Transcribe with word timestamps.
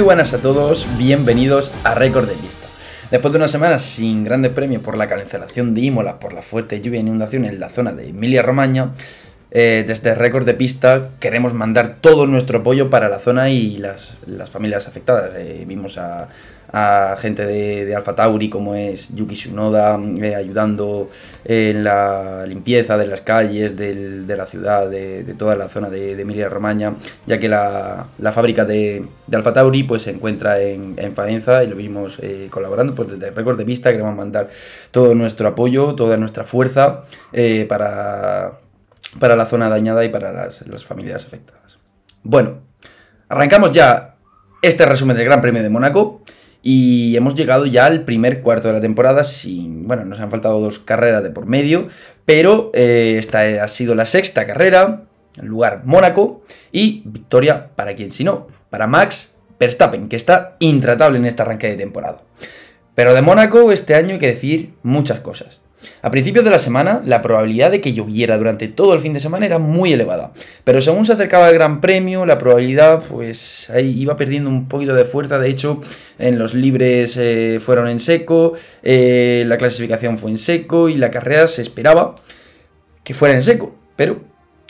Muy 0.00 0.06
buenas 0.06 0.32
a 0.32 0.38
todos, 0.38 0.86
bienvenidos 0.96 1.70
a 1.84 1.94
Récord 1.94 2.26
de 2.26 2.32
Pista. 2.32 2.66
Después 3.10 3.32
de 3.32 3.36
una 3.36 3.48
semana 3.48 3.78
sin 3.78 4.24
grandes 4.24 4.50
premios 4.50 4.82
por 4.82 4.96
la 4.96 5.06
cancelación 5.06 5.74
de 5.74 5.82
Imola 5.82 6.18
por 6.18 6.32
la 6.32 6.40
fuerte 6.40 6.80
lluvia 6.80 7.00
e 7.00 7.02
inundación 7.02 7.44
en 7.44 7.60
la 7.60 7.68
zona 7.68 7.92
de 7.92 8.08
Emilia-Romagna, 8.08 8.94
eh, 9.50 9.84
desde 9.86 10.14
Récord 10.14 10.46
de 10.46 10.54
Pista 10.54 11.10
queremos 11.20 11.52
mandar 11.52 11.96
todo 12.00 12.26
nuestro 12.26 12.60
apoyo 12.60 12.88
para 12.88 13.10
la 13.10 13.18
zona 13.18 13.50
y 13.50 13.76
las, 13.76 14.14
familias 14.50 14.88
afectadas. 14.88 15.32
Eh, 15.36 15.64
vimos 15.66 15.98
a, 15.98 16.28
gente 17.18 17.44
de, 17.46 17.94
Alfa 17.94 18.14
Tauri 18.14 18.48
como 18.48 18.74
es 18.74 19.08
Yuki 19.14 19.34
Tsunoda 19.34 19.98
eh, 20.20 20.34
ayudando 20.34 21.10
en 21.44 21.84
la 21.84 22.44
limpieza 22.46 22.96
de 22.96 23.06
las 23.06 23.22
calles 23.22 23.76
de 23.76 24.36
la 24.36 24.46
ciudad, 24.46 24.88
de, 24.88 25.34
toda 25.38 25.56
la 25.56 25.68
zona 25.68 25.88
de, 25.88 26.20
Emilia 26.20 26.48
Romagna, 26.48 26.94
ya 27.26 27.38
que 27.38 27.48
la, 27.48 28.08
fábrica 28.32 28.64
de, 28.64 29.04
Alfa 29.32 29.52
Tauri 29.52 29.84
pues, 29.84 30.02
se 30.02 30.10
encuentra 30.10 30.60
en, 30.60 30.94
en 30.96 31.14
Faenza 31.14 31.64
y 31.64 31.68
lo 31.68 31.76
vimos 31.76 32.18
colaborando. 32.50 32.94
Pues 32.94 33.10
desde 33.10 33.30
Récord 33.30 33.58
de 33.58 33.64
Pista 33.64 33.90
queremos 33.90 34.14
mandar 34.14 34.48
todo 34.90 35.14
nuestro 35.14 35.48
apoyo, 35.48 35.94
toda 35.94 36.16
nuestra 36.16 36.44
fuerza 36.44 37.04
para 37.68 38.60
para 39.18 39.36
la 39.36 39.46
zona 39.46 39.68
dañada 39.68 40.04
y 40.04 40.08
para 40.08 40.32
las, 40.32 40.84
familias 40.84 41.24
afectadas. 41.24 41.78
Bueno, 42.22 42.58
arrancamos 43.28 43.72
ya 43.72 44.16
este 44.62 44.84
resumen 44.86 45.16
del 45.16 45.24
Gran 45.24 45.40
Premio 45.40 45.62
de 45.62 45.70
Mónaco 45.70 46.19
y 46.62 47.16
hemos 47.16 47.34
llegado 47.34 47.66
ya 47.66 47.86
al 47.86 48.04
primer 48.04 48.42
cuarto 48.42 48.68
de 48.68 48.74
la 48.74 48.80
temporada 48.80 49.24
sin, 49.24 49.86
bueno, 49.88 50.04
nos 50.04 50.20
han 50.20 50.30
faltado 50.30 50.60
dos 50.60 50.78
carreras 50.78 51.22
de 51.22 51.30
por 51.30 51.46
medio, 51.46 51.88
pero 52.26 52.70
eh, 52.74 53.16
esta 53.18 53.64
ha 53.64 53.68
sido 53.68 53.94
la 53.94 54.06
sexta 54.06 54.46
carrera, 54.46 55.04
lugar 55.40 55.82
Mónaco 55.84 56.42
y 56.72 57.02
victoria 57.06 57.70
para 57.74 57.94
quien 57.94 58.12
si 58.12 58.24
no, 58.24 58.48
para 58.68 58.86
Max 58.86 59.34
Verstappen, 59.58 60.08
que 60.08 60.16
está 60.16 60.56
intratable 60.58 61.18
en 61.18 61.26
este 61.26 61.42
arranque 61.42 61.68
de 61.68 61.76
temporada. 61.76 62.20
Pero 62.94 63.14
de 63.14 63.22
Mónaco 63.22 63.72
este 63.72 63.94
año 63.94 64.12
hay 64.12 64.18
que 64.18 64.26
decir 64.26 64.74
muchas 64.82 65.20
cosas. 65.20 65.60
A 66.02 66.10
principios 66.10 66.44
de 66.44 66.50
la 66.50 66.58
semana, 66.58 67.02
la 67.04 67.22
probabilidad 67.22 67.70
de 67.70 67.80
que 67.80 67.92
lloviera 67.92 68.36
durante 68.36 68.68
todo 68.68 68.94
el 68.94 69.00
fin 69.00 69.14
de 69.14 69.20
semana 69.20 69.46
era 69.46 69.58
muy 69.58 69.92
elevada, 69.92 70.32
pero 70.64 70.80
según 70.80 71.04
se 71.04 71.12
acercaba 71.12 71.48
el 71.48 71.54
Gran 71.54 71.80
Premio, 71.80 72.26
la 72.26 72.38
probabilidad 72.38 73.02
pues 73.08 73.70
ahí 73.70 73.98
iba 74.00 74.16
perdiendo 74.16 74.50
un 74.50 74.68
poquito 74.68 74.94
de 74.94 75.04
fuerza, 75.04 75.38
de 75.38 75.48
hecho 75.48 75.80
en 76.18 76.38
los 76.38 76.54
libres 76.54 77.16
eh, 77.16 77.58
fueron 77.60 77.88
en 77.88 78.00
seco, 78.00 78.54
eh, 78.82 79.44
la 79.46 79.56
clasificación 79.58 80.18
fue 80.18 80.30
en 80.30 80.38
seco 80.38 80.88
y 80.88 80.96
la 80.96 81.10
carrera 81.10 81.46
se 81.48 81.62
esperaba 81.62 82.14
que 83.04 83.14
fuera 83.14 83.34
en 83.34 83.42
seco, 83.42 83.74
pero 83.96 84.20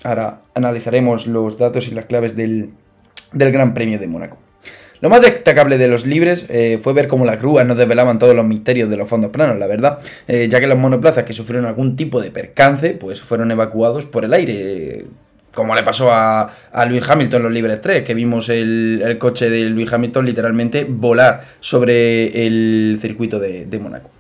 ahora 0.05 0.43
analizaremos 0.55 1.27
los 1.27 1.59
datos 1.59 1.89
y 1.89 1.91
las 1.93 2.07
claves 2.07 2.37
del, 2.37 2.71
del 3.33 3.53
Gran 3.53 3.75
Premio 3.75 3.99
de 3.99 4.07
Mónaco. 4.07 4.50
Lo 5.01 5.09
más 5.09 5.23
destacable 5.23 5.79
de 5.79 5.89
los 5.89 6.07
libres 6.07 6.45
eh, 6.49 6.79
fue 6.81 6.93
ver 6.93 7.09
cómo 7.09 7.25
las 7.25 7.41
grúas 7.41 7.67
nos 7.67 7.79
desvelaban 7.79 8.19
todos 8.19 8.37
los 8.37 8.45
misterios 8.45 8.91
de 8.91 8.99
los 8.99 9.09
fondos 9.09 9.31
planos, 9.31 9.59
la 9.59 9.67
verdad, 9.67 9.99
eh, 10.29 10.49
ya 10.51 10.61
que 10.61 10.67
los 10.67 10.79
monoplazas 10.79 11.25
que 11.25 11.33
sufrieron 11.33 11.67
algún 11.67 11.97
tipo 11.97 12.21
de 12.21 12.31
percance, 12.31 12.91
pues 12.91 13.21
fueron 13.21 13.51
evacuados 13.51 14.05
por 14.05 14.25
el 14.27 14.35
aire. 14.35 15.07
como 15.55 15.75
le 15.75 15.83
pasó 15.83 16.13
a, 16.13 16.43
a 16.43 16.83
Hamilton 16.83 17.39
en 17.39 17.43
los 17.43 17.53
Libres 17.53 17.81
3, 17.81 18.05
que 18.05 18.15
vimos 18.15 18.51
el, 18.51 19.17
coche 19.19 19.49
de 19.49 19.65
Lewis 19.65 19.91
Hamilton 19.91 20.27
literalmente 20.27 20.85
volar 20.85 21.45
sobre 21.61 22.47
el 22.47 22.99
circuito 23.01 23.39
de, 23.39 23.67
Mónaco. 23.81 24.11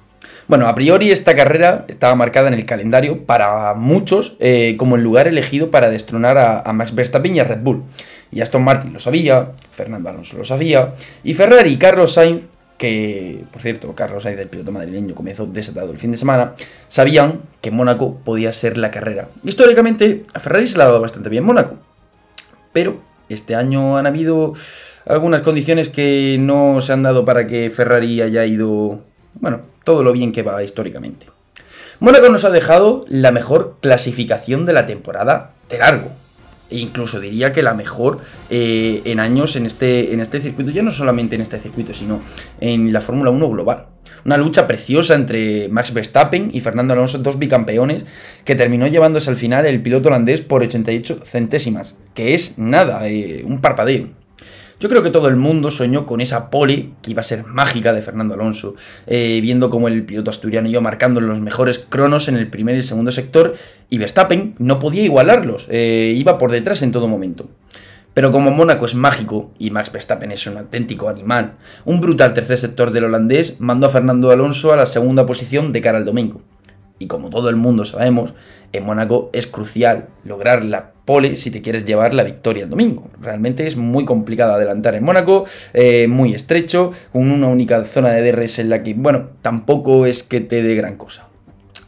Bueno, 0.49 0.66
a 0.66 0.75
priori 0.75 1.12
esta 1.12 1.37
carrera 1.37 1.84
estaba 1.87 2.16
marcada 2.16 2.49
en 2.49 2.54
el 2.54 2.65
calendario 2.65 3.25
para 3.25 3.75
muchos 3.75 4.37
eh, 4.41 4.75
como 4.78 4.97
el 4.97 5.03
lugar 5.03 5.28
elegido 5.28 5.71
para 5.71 5.91
destronar 5.91 6.38
a 6.38 6.72
Max 6.72 6.93
Verstappen 6.93 7.37
y 7.37 7.38
a 7.38 7.44
Red 7.44 7.60
Bull. 7.60 7.84
Y 8.32 8.41
Aston 8.41 8.62
Martin 8.62 8.92
lo 8.92 8.98
sabía, 8.98 9.52
Fernando 9.72 10.08
Alonso 10.08 10.36
lo 10.36 10.44
sabía, 10.44 10.94
y 11.24 11.34
Ferrari 11.34 11.72
y 11.72 11.76
Carlos 11.76 12.12
Sainz, 12.12 12.42
que 12.78 13.44
por 13.52 13.60
cierto, 13.60 13.94
Carlos 13.94 14.22
Sainz, 14.22 14.38
el 14.38 14.48
piloto 14.48 14.72
madrileño, 14.72 15.14
comenzó 15.14 15.46
desatado 15.46 15.91
el 15.91 15.98
fin 15.98 16.12
de 16.12 16.16
semana, 16.16 16.54
sabían 16.88 17.41
que 17.60 17.70
Mónaco 17.70 18.16
podía 18.16 18.52
ser 18.52 18.78
la 18.78 18.91
carrera. 18.91 19.28
Históricamente, 19.44 20.24
a 20.32 20.41
Ferrari 20.41 20.66
se 20.66 20.76
le 20.76 20.84
ha 20.84 20.86
dado 20.86 21.00
bastante 21.00 21.28
bien 21.28 21.44
Mónaco, 21.44 21.76
pero 22.72 23.00
este 23.28 23.54
año 23.54 23.96
han 23.96 24.06
habido 24.06 24.54
algunas 25.06 25.42
condiciones 25.42 25.88
que 25.88 26.36
no 26.38 26.80
se 26.80 26.92
han 26.92 27.02
dado 27.02 27.24
para 27.24 27.47
que 27.47 27.70
Ferrari 27.70 28.22
haya 28.22 28.44
ido, 28.47 29.00
bueno, 29.34 29.62
todo 29.84 30.04
lo 30.04 30.12
bien 30.12 30.32
que 30.32 30.42
va 30.42 30.62
históricamente. 30.62 31.26
Mónaco 31.98 32.28
nos 32.28 32.44
ha 32.44 32.50
dejado 32.50 33.04
la 33.08 33.30
mejor 33.30 33.76
clasificación 33.80 34.64
de 34.64 34.72
la 34.72 34.86
temporada 34.86 35.52
de 35.68 35.78
largo. 35.78 36.10
E 36.70 36.78
incluso 36.78 37.20
diría 37.20 37.53
que 37.53 37.62
la 37.62 37.75
mejor 37.75 38.20
eh, 38.48 39.03
en 39.04 39.20
años 39.20 39.56
en 39.56 39.66
este, 39.66 40.12
en 40.12 40.20
este 40.20 40.41
circuito, 40.41 40.70
ya 40.70 40.82
no 40.82 40.91
solamente 40.91 41.34
en 41.34 41.42
este 41.42 41.58
circuito, 41.58 41.92
sino 41.94 42.22
en 42.60 42.92
la 42.92 43.00
Fórmula 43.00 43.31
1 43.31 43.50
global. 43.50 43.86
Una 44.25 44.36
lucha 44.36 44.66
preciosa 44.66 45.14
entre 45.14 45.69
Max 45.69 45.94
Verstappen 45.94 46.50
y 46.53 46.60
Fernando 46.60 46.92
Alonso, 46.92 47.19
dos 47.19 47.38
bicampeones, 47.38 48.04
que 48.44 48.54
terminó 48.54 48.86
llevándose 48.86 49.30
al 49.30 49.36
final 49.36 49.64
el 49.66 49.82
piloto 49.82 50.09
holandés 50.09 50.42
por 50.42 50.62
88 50.62 51.20
centésimas, 51.25 51.97
que 52.14 52.34
es 52.34 52.59
nada, 52.59 53.09
eh, 53.09 53.42
un 53.47 53.60
parpadeo. 53.60 54.19
Yo 54.80 54.88
creo 54.88 55.02
que 55.02 55.10
todo 55.10 55.28
el 55.28 55.36
mundo 55.36 55.70
soñó 55.70 56.06
con 56.06 56.22
esa 56.22 56.48
pole 56.48 56.92
que 57.02 57.10
iba 57.10 57.20
a 57.20 57.24
ser 57.24 57.44
mágica 57.44 57.92
de 57.92 58.00
Fernando 58.00 58.32
Alonso, 58.32 58.76
eh, 59.06 59.38
viendo 59.42 59.68
como 59.68 59.88
el 59.88 60.04
piloto 60.06 60.30
asturiano 60.30 60.70
iba 60.70 60.80
marcando 60.80 61.20
los 61.20 61.38
mejores 61.38 61.78
cronos 61.78 62.28
en 62.28 62.36
el 62.36 62.48
primer 62.48 62.76
y 62.76 62.82
segundo 62.82 63.12
sector 63.12 63.56
y 63.91 63.98
Verstappen 63.98 64.54
no 64.58 64.78
podía 64.78 65.02
igualarlos, 65.02 65.66
eh, 65.68 66.14
iba 66.16 66.38
por 66.38 66.50
detrás 66.50 66.80
en 66.80 66.92
todo 66.92 67.08
momento. 67.08 67.50
Pero 68.14 68.32
como 68.32 68.50
Mónaco 68.50 68.86
es 68.86 68.94
mágico 68.94 69.50
y 69.58 69.70
Max 69.70 69.92
Verstappen 69.92 70.32
es 70.32 70.46
un 70.46 70.56
auténtico 70.56 71.10
animal, 71.10 71.56
un 71.84 72.00
brutal 72.00 72.32
tercer 72.32 72.56
sector 72.56 72.91
del 72.91 73.04
holandés 73.04 73.56
mandó 73.60 73.86
a 73.86 73.91
Fernando 73.91 74.30
Alonso 74.30 74.72
a 74.72 74.76
la 74.76 74.86
segunda 74.86 75.26
posición 75.26 75.74
de 75.74 75.82
cara 75.82 75.98
al 75.98 76.06
domingo. 76.06 76.41
Y 77.00 77.06
como 77.06 77.31
todo 77.31 77.49
el 77.49 77.56
mundo 77.56 77.87
sabemos, 77.87 78.34
en 78.75 78.84
Mónaco 78.84 79.31
es 79.33 79.47
crucial 79.47 80.09
lograr 80.22 80.65
la 80.65 80.93
pole 81.06 81.38
si 81.38 81.50
te 81.50 81.62
quieres 81.62 81.87
llevar 81.87 82.12
la 82.12 82.22
victoria 82.22 82.65
el 82.65 82.71
domingo. 82.71 83.09
Realmente 83.21 83.66
es 83.66 83.77
muy 83.77 84.05
complicado 84.05 84.53
adelantar 84.53 84.94
en 84.94 85.05
Mónaco, 85.05 85.47
eh, 85.72 86.06
muy 86.09 86.34
estrecho, 86.34 86.93
con 87.10 87.31
una 87.31 87.47
única 87.47 87.83
zona 87.87 88.10
de 88.10 88.31
DRS 88.31 88.59
en 88.59 88.69
la 88.69 88.83
que, 88.83 88.93
bueno, 88.93 89.31
tampoco 89.41 90.05
es 90.05 90.22
que 90.22 90.43
te 90.43 90.62
dé 90.62 90.75
gran 90.75 90.97
cosa. 90.97 91.31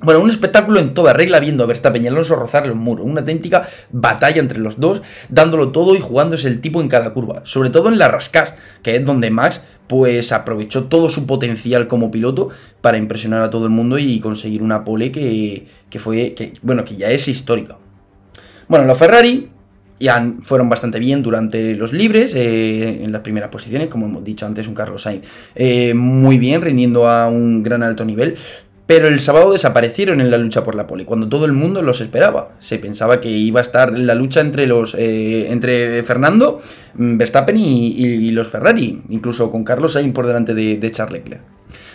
Bueno, 0.04 0.20
un 0.20 0.30
espectáculo 0.30 0.80
en 0.80 0.94
toda 0.94 1.12
regla 1.12 1.38
viendo 1.38 1.62
a 1.62 1.68
Verstappen 1.68 2.04
y 2.04 2.08
rozar 2.08 2.66
los 2.66 2.74
muros, 2.74 3.06
una 3.06 3.20
auténtica 3.20 3.68
batalla 3.92 4.40
entre 4.40 4.58
los 4.58 4.80
dos, 4.80 5.00
dándolo 5.28 5.70
todo 5.70 5.94
y 5.94 6.00
jugándose 6.00 6.48
el 6.48 6.60
tipo 6.60 6.80
en 6.80 6.88
cada 6.88 7.10
curva, 7.10 7.42
sobre 7.44 7.70
todo 7.70 7.88
en 7.88 7.98
la 7.98 8.08
rascas, 8.08 8.54
que 8.82 8.96
es 8.96 9.04
donde 9.04 9.30
Max 9.30 9.64
pues 9.86 10.32
aprovechó 10.32 10.84
todo 10.84 11.10
su 11.10 11.26
potencial 11.26 11.86
como 11.86 12.10
piloto 12.10 12.48
para 12.80 12.98
impresionar 12.98 13.42
a 13.42 13.50
todo 13.50 13.64
el 13.64 13.70
mundo 13.70 13.98
y 13.98 14.20
conseguir 14.20 14.62
una 14.62 14.84
pole 14.84 15.12
que, 15.12 15.66
fue, 15.98 16.34
que, 16.34 16.54
bueno, 16.62 16.84
que 16.84 16.96
ya 16.96 17.10
es 17.10 17.28
histórica. 17.28 17.76
Bueno, 18.68 18.86
los 18.86 18.96
Ferrari 18.96 19.50
ya 20.02 20.34
fueron 20.42 20.68
bastante 20.68 20.98
bien 20.98 21.22
durante 21.22 21.74
los 21.74 21.92
libres, 21.92 22.34
eh, 22.34 23.04
en 23.04 23.12
las 23.12 23.20
primeras 23.20 23.50
posiciones, 23.50 23.88
como 23.88 24.06
hemos 24.06 24.24
dicho 24.24 24.46
antes, 24.46 24.66
un 24.66 24.74
Carlos 24.74 25.02
Sainz 25.02 25.28
eh, 25.54 25.94
muy 25.94 26.38
bien, 26.38 26.60
rindiendo 26.60 27.08
a 27.08 27.28
un 27.28 27.62
gran 27.62 27.84
alto 27.84 28.04
nivel, 28.04 28.34
pero 28.86 29.08
el 29.08 29.20
sábado 29.20 29.52
desaparecieron 29.52 30.20
en 30.20 30.30
la 30.30 30.38
lucha 30.38 30.64
por 30.64 30.74
la 30.74 30.86
pole, 30.86 31.04
cuando 31.04 31.28
todo 31.28 31.44
el 31.44 31.52
mundo 31.52 31.82
los 31.82 32.00
esperaba. 32.00 32.50
Se 32.58 32.78
pensaba 32.78 33.20
que 33.20 33.30
iba 33.30 33.60
a 33.60 33.62
estar 33.62 33.96
la 33.96 34.14
lucha 34.14 34.40
entre 34.40 34.66
los 34.66 34.94
eh, 34.94 35.50
entre 35.52 36.02
Fernando, 36.02 36.60
mm, 36.94 37.16
Verstappen 37.16 37.56
y, 37.56 38.30
los 38.32 38.48
Ferrari, 38.48 39.02
incluso 39.08 39.50
con 39.50 39.64
Carlos 39.64 39.92
Sainz 39.92 40.12
por 40.12 40.26
delante 40.26 40.54
de, 40.54 40.90
Charles 40.90 41.22
Leclerc. 41.22 41.42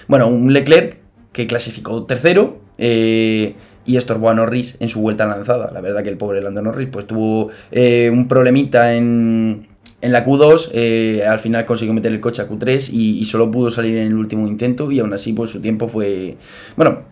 Bueno, 0.08 0.28
un 0.28 0.54
Leclerc 0.54 0.98
que 1.34 1.46
clasificó 1.46 2.06
tercero 2.06 2.62
eh, 2.78 3.56
y 3.86 3.98
estorbó 3.98 4.30
a 4.30 4.34
Norris 4.34 4.78
en 4.80 4.90
su 4.90 5.02
vuelta 5.02 5.26
lanzada. 5.26 5.72
La 5.74 5.82
verdad 5.82 6.04
que 6.04 6.10
el 6.10 6.18
pobre 6.18 6.42
Lando 6.42 6.62
Norris 6.62 6.90
pues 6.92 7.06
tuvo 7.06 7.50
eh, 7.72 8.10
un 8.12 8.28
problemita 8.28 8.94
en 8.94 9.68
en 10.02 10.12
la 10.12 10.26
Q2 10.26 10.70
eh, 10.74 11.24
al 11.28 11.40
final 11.40 11.66
consiguió 11.66 11.94
meter 11.94 12.12
el 12.12 12.20
coche 12.20 12.42
a 12.42 12.50
Q3 12.50 12.90
y, 12.92 13.26
solo 13.26 13.50
pudo 13.50 13.72
salir 13.72 13.98
en 13.98 14.08
el 14.08 14.16
último 14.16 14.48
intento 14.48 14.92
y 14.92 15.00
aún 15.00 15.14
así 15.14 15.34
pues 15.34 15.50
su 15.50 15.62
tiempo 15.62 15.88
fue... 15.88 16.38
Bueno, 16.76 17.04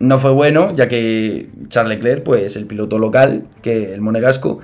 no 0.00 0.18
fue 0.18 0.32
bueno 0.32 0.74
ya 0.74 0.88
que 0.88 1.48
Charles 1.68 1.96
Leclerc, 1.96 2.24
pues 2.24 2.56
el 2.56 2.66
piloto 2.66 2.98
local, 2.98 3.44
que 3.62 3.94
el 3.94 4.00
monegasco, 4.00 4.58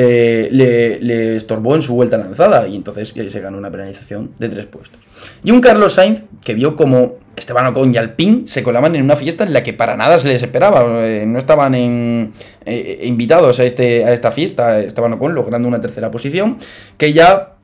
eh, 0.00 0.48
le, 0.52 1.34
estorbó 1.34 1.74
en 1.74 1.82
su 1.82 1.92
vuelta 1.92 2.16
lanzada 2.16 2.68
y 2.68 2.76
entonces 2.76 3.08
se 3.08 3.40
ganó 3.40 3.58
una 3.58 3.68
penalización 3.68 4.30
de 4.38 4.48
tres 4.48 4.66
puestos. 4.66 5.00
Y 5.42 5.50
un 5.50 5.60
Carlos 5.60 5.94
Sainz 5.94 6.22
que 6.44 6.54
vio 6.54 6.76
como 6.76 7.14
Esteban 7.34 7.66
Ocon 7.66 7.92
y 7.92 7.96
Alpine 7.96 8.42
se 8.46 8.62
colaban 8.62 8.94
en 8.94 9.02
una 9.02 9.16
fiesta 9.16 9.42
en 9.42 9.52
la 9.52 9.64
que 9.64 9.72
para 9.72 9.96
nada 9.96 10.20
se 10.20 10.28
les 10.28 10.40
esperaba, 10.40 11.04
eh, 11.04 11.24
no 11.26 11.36
estaban 11.36 11.74
en, 11.74 12.32
eh, 12.64 13.00
invitados 13.06 13.58
a, 13.58 13.64
este, 13.64 14.04
a 14.04 14.12
esta 14.12 14.30
fiesta, 14.30 14.78
Esteban 14.78 15.14
Ocon 15.14 15.34
logrando 15.34 15.66
una 15.66 15.80
tercera 15.80 16.12
posición 16.12 16.58
que 16.96 17.12
ya 17.12 17.54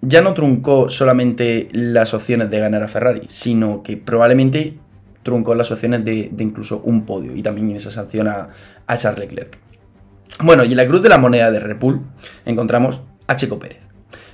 ya 0.00 0.22
no 0.22 0.32
truncó 0.32 0.88
solamente 0.88 1.68
las 1.72 2.14
opciones 2.14 2.48
de 2.48 2.58
ganar 2.58 2.82
a 2.82 2.88
Ferrari, 2.88 3.26
sino 3.28 3.82
que 3.82 3.98
probablemente 3.98 4.78
truncó 5.22 5.54
las 5.54 5.70
opciones 5.70 6.06
de, 6.06 6.32
incluso 6.38 6.80
un 6.86 7.04
podio 7.04 7.36
y 7.36 7.42
también 7.42 7.70
esa 7.76 7.90
sanción 7.90 8.28
a, 8.28 8.48
a 8.86 8.96
Charles 8.96 9.28
Leclerc. 9.28 9.71
Bueno, 10.40 10.64
y 10.64 10.70
en 10.70 10.76
la 10.76 10.86
cruz 10.86 11.02
de 11.02 11.08
la 11.08 11.18
moneda 11.18 11.50
de 11.50 11.60
Repul 11.60 12.02
encontramos 12.44 13.00
a 13.26 13.36
Checo 13.36 13.58
Pérez. 13.58 13.78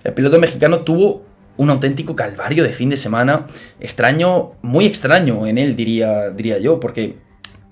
El 0.04 0.14
piloto 0.14 0.38
mexicano 0.38 0.80
tuvo 0.80 1.24
un 1.56 1.70
auténtico 1.70 2.16
calvario 2.16 2.62
de 2.62 2.72
fin 2.72 2.88
de 2.88 2.96
semana, 2.96 3.46
extraño, 3.80 4.52
muy 4.62 4.86
extraño 4.86 5.46
en 5.46 5.58
él, 5.58 5.76
diría, 5.76 6.30
diría 6.30 6.58
yo, 6.58 6.80
porque 6.80 7.16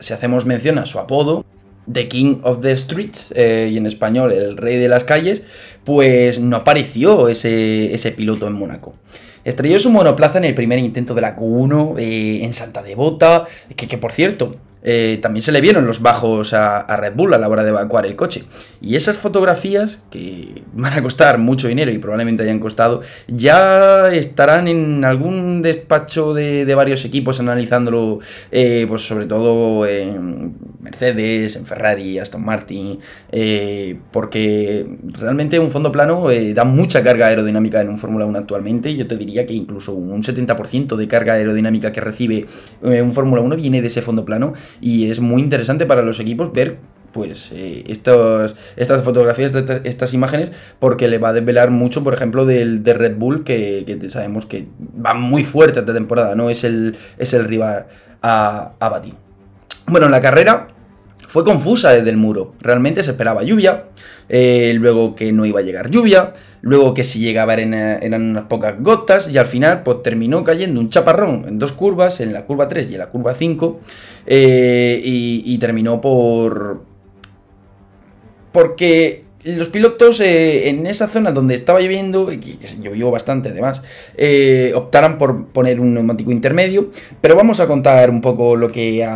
si 0.00 0.12
hacemos 0.12 0.44
mención 0.44 0.78
a 0.78 0.86
su 0.86 0.98
apodo, 0.98 1.44
The 1.90 2.08
King 2.08 2.40
of 2.42 2.60
the 2.62 2.76
Streets, 2.76 3.32
eh, 3.36 3.70
y 3.72 3.76
en 3.76 3.86
español 3.86 4.32
el 4.32 4.56
rey 4.56 4.76
de 4.76 4.88
las 4.88 5.04
calles, 5.04 5.44
pues 5.84 6.40
no 6.40 6.56
apareció 6.56 7.28
ese, 7.28 7.94
ese 7.94 8.10
piloto 8.10 8.48
en 8.48 8.54
Mónaco. 8.54 8.96
Estrelló 9.44 9.78
su 9.78 9.92
monoplaza 9.92 10.38
en 10.38 10.44
el 10.44 10.54
primer 10.54 10.80
intento 10.80 11.14
de 11.14 11.20
la 11.20 11.36
Q1 11.36 12.00
eh, 12.00 12.44
en 12.44 12.52
Santa 12.52 12.82
Devota, 12.82 13.46
que, 13.76 13.86
que 13.86 13.98
por 13.98 14.10
cierto, 14.10 14.56
eh, 14.88 15.18
también 15.20 15.42
se 15.42 15.50
le 15.50 15.60
vieron 15.60 15.84
los 15.84 16.00
bajos 16.00 16.52
a, 16.54 16.96
Red 16.96 17.14
Bull 17.16 17.34
a 17.34 17.38
la 17.38 17.48
hora 17.48 17.64
de 17.64 17.70
evacuar 17.70 18.06
el 18.06 18.14
coche. 18.14 18.44
Y 18.80 18.94
esas 18.94 19.16
fotografías, 19.16 20.00
que 20.12 20.62
van 20.74 20.92
a 20.92 21.02
costar 21.02 21.38
mucho 21.38 21.66
dinero 21.66 21.90
y 21.90 21.98
probablemente 21.98 22.44
hayan 22.44 22.60
costado, 22.60 23.02
ya 23.26 24.12
estarán 24.12 24.68
en 24.68 25.04
algún 25.04 25.60
despacho 25.60 26.34
de, 26.34 26.72
varios 26.76 27.04
equipos 27.04 27.40
analizándolo, 27.40 28.20
eh, 28.52 28.86
pues 28.88 29.02
sobre 29.02 29.26
todo 29.26 29.86
en 29.86 30.54
Mercedes, 30.80 31.56
en 31.56 31.66
Ferrari, 31.66 32.20
Aston 32.20 32.44
Martin, 32.44 33.00
eh, 33.32 33.98
porque 34.12 34.86
realmente 35.18 35.58
un 35.58 35.70
fondo 35.70 35.90
plano 35.90 36.28
da 36.54 36.64
mucha 36.64 37.02
carga 37.02 37.26
aerodinámica 37.26 37.80
en 37.80 37.88
un 37.88 37.98
Fórmula 37.98 38.24
1 38.24 38.38
actualmente. 38.38 38.94
Yo 38.94 39.08
te 39.08 39.16
diría 39.16 39.46
que 39.46 39.54
incluso 39.54 39.94
un 39.94 40.22
70% 40.22 40.94
de 40.94 41.08
carga 41.08 41.32
aerodinámica 41.32 41.90
que 41.90 42.00
recibe 42.00 42.46
un 42.82 43.12
Fórmula 43.12 43.42
1 43.42 43.56
viene 43.56 43.80
de 43.80 43.88
ese 43.88 44.00
fondo 44.00 44.24
plano 44.24 44.54
y 44.80 45.10
es 45.10 45.20
muy 45.20 45.42
interesante 45.42 45.86
para 45.86 46.02
los 46.02 46.20
equipos 46.20 46.52
ver 46.52 46.78
pues 47.12 47.50
eh, 47.54 47.84
estas 48.76 49.02
fotografías, 49.02 49.54
estas 49.84 50.12
imágenes, 50.12 50.50
porque 50.78 51.08
le 51.08 51.16
va 51.16 51.30
a 51.30 51.32
desvelar 51.32 51.70
mucho, 51.70 52.04
por 52.04 52.12
ejemplo, 52.12 52.44
del, 52.44 52.82
de 52.82 52.92
Red 52.92 53.16
Bull, 53.16 53.42
que, 53.42 53.98
sabemos 54.10 54.44
que 54.44 54.66
va 55.04 55.14
muy 55.14 55.42
fuerte 55.42 55.80
esta 55.80 55.94
temporada, 55.94 56.34
¿no? 56.34 56.50
Es 56.50 56.62
el, 56.62 56.94
es 57.16 57.32
el 57.32 57.46
rival 57.46 57.86
a, 58.20 58.72
a 58.78 58.88
batir. 58.90 59.14
Bueno, 59.86 60.10
la 60.10 60.20
carrera 60.20 60.68
fue 61.36 61.44
confusa 61.44 61.92
desde 61.92 62.08
el 62.08 62.16
muro. 62.16 62.54
Realmente 62.62 63.02
se 63.02 63.10
esperaba 63.10 63.42
lluvia, 63.42 63.88
eh, 64.30 64.72
luego 64.78 65.14
que 65.14 65.32
no 65.32 65.44
iba 65.44 65.60
a 65.60 65.62
llegar 65.62 65.90
lluvia, 65.90 66.32
luego 66.62 66.94
que 66.94 67.04
si 67.04 67.18
llegaba 67.18 67.52
eran, 67.52 68.30
unas 68.30 68.44
pocas 68.44 68.76
gotas 68.80 69.28
y 69.28 69.36
al 69.36 69.44
final 69.44 69.82
pues 69.82 70.02
terminó 70.02 70.42
cayendo 70.44 70.80
un 70.80 70.88
chaparrón 70.88 71.44
en 71.46 71.58
dos 71.58 71.72
curvas, 71.72 72.20
en 72.22 72.32
la 72.32 72.46
curva 72.46 72.70
3 72.70 72.90
y 72.90 72.94
en 72.94 73.00
la 73.00 73.10
curva 73.10 73.34
5 73.34 73.80
eh, 74.24 74.98
y, 75.04 75.58
terminó 75.58 76.00
por... 76.00 76.80
Porque 78.50 79.25
los 79.46 79.68
pilotos 79.68 80.20
eh, 80.20 80.68
en 80.68 80.86
esa 80.86 81.06
zona 81.06 81.32
donde 81.32 81.54
estaba 81.54 81.80
lloviendo, 81.80 82.32
y 82.32 82.38
que 82.38 82.58
llovió 82.82 83.10
bastante 83.10 83.48
además, 83.50 83.82
optaran 84.74 85.18
por 85.18 85.46
poner 85.48 85.80
un 85.80 85.94
neumático 85.94 86.30
intermedio, 86.30 86.90
pero 87.20 87.36
vamos 87.36 87.60
a 87.60 87.66
contar 87.66 88.10
un 88.10 88.20
poco 88.20 88.56
lo 88.56 88.70
que, 88.70 89.06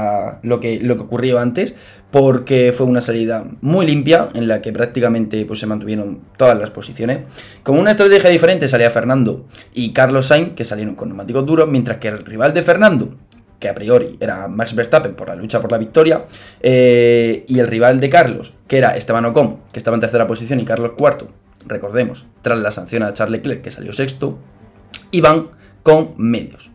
lo 0.43 0.61
que, 0.61 0.81
lo 0.81 0.97
que 0.97 1.03
ocurrió 1.03 1.39
antes, 1.39 1.75
porque 2.11 2.73
fue 2.75 2.87
una 2.87 3.01
salida 3.01 3.45
muy 3.61 3.87
limpia 3.87 4.29
en 4.35 4.49
la 4.49 4.61
que 4.61 4.73
prácticamente 4.73 5.45
pues, 5.45 5.61
se 5.61 5.67
mantuvieron 5.67 6.21
todas 6.37 6.59
las 6.59 6.71
posiciones. 6.71 7.21
Con 7.63 7.79
una 7.79 7.93
estrategia 7.93 8.31
diferente 8.31 8.69
salía 8.69 8.91
Fernando 8.91 9.47
y 9.75 9.93
Carlos 9.93 10.27
Sainz, 10.27 10.55
que 10.55 10.65
salieron 10.65 10.95
con 10.95 11.09
neumáticos 11.09 11.47
duros, 11.47 11.69
mientras 11.69 11.99
que 11.99 12.09
el 12.09 12.25
rival 12.25 12.53
de 12.53 12.63
Fernando, 12.63 13.15
que 13.61 13.69
a 13.69 13.75
priori 13.75 14.17
era 14.19 14.49
Max 14.49 14.75
Verstappen 14.75 15.15
por 15.15 15.29
la 15.29 15.37
lucha 15.37 15.61
por 15.61 15.71
la 15.71 15.79
victoria, 15.79 16.25
eh, 16.61 17.45
y 17.47 17.61
el 17.61 17.69
rival 17.69 18.01
de 18.01 18.09
Carlos, 18.09 18.55
que 18.67 18.79
era 18.79 18.97
Esteban 18.97 19.27
Ocon, 19.27 19.59
que 19.73 19.79
estaba 19.79 19.95
en 19.95 20.01
tercera 20.01 20.27
posición, 20.27 20.59
y 20.59 20.65
Carlos 20.65 20.93
cuarto, 20.97 21.29
recordemos, 21.67 22.27
tras 22.43 22.59
la 22.59 22.73
sanción 22.73 23.05
a 23.05 23.13
Charles 23.15 23.39
Leclerc, 23.39 23.63
que 23.63 23.71
salió 23.71 23.93
sexto, 23.93 24.39
iban 25.13 25.49
con 25.83 26.15
medios. 26.17 26.71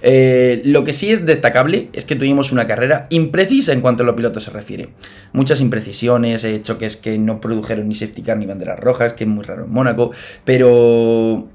Eh, 0.00 0.62
lo 0.64 0.84
que 0.84 0.92
sí 0.92 1.10
es 1.10 1.26
destacable 1.26 1.88
es 1.92 2.04
que 2.04 2.14
tuvimos 2.14 2.52
una 2.52 2.68
carrera 2.68 3.06
imprecisa 3.10 3.72
en 3.72 3.80
cuanto 3.80 4.04
a 4.04 4.06
los 4.06 4.14
pilotos 4.14 4.44
se 4.44 4.50
refiere. 4.50 4.90
Muchas 5.32 5.60
imprecisiones, 5.60 6.44
eh, 6.44 6.60
choques 6.62 6.96
que 6.96 7.18
no 7.18 7.40
produjeron 7.40 7.88
ni 7.88 7.96
safety 7.96 8.22
car 8.22 8.36
ni 8.36 8.46
banderas 8.46 8.78
rojas, 8.78 9.14
que 9.14 9.24
es 9.24 9.30
muy 9.30 9.44
raro 9.44 9.64
en 9.64 9.72
Mónaco, 9.72 10.12
pero 10.44 11.48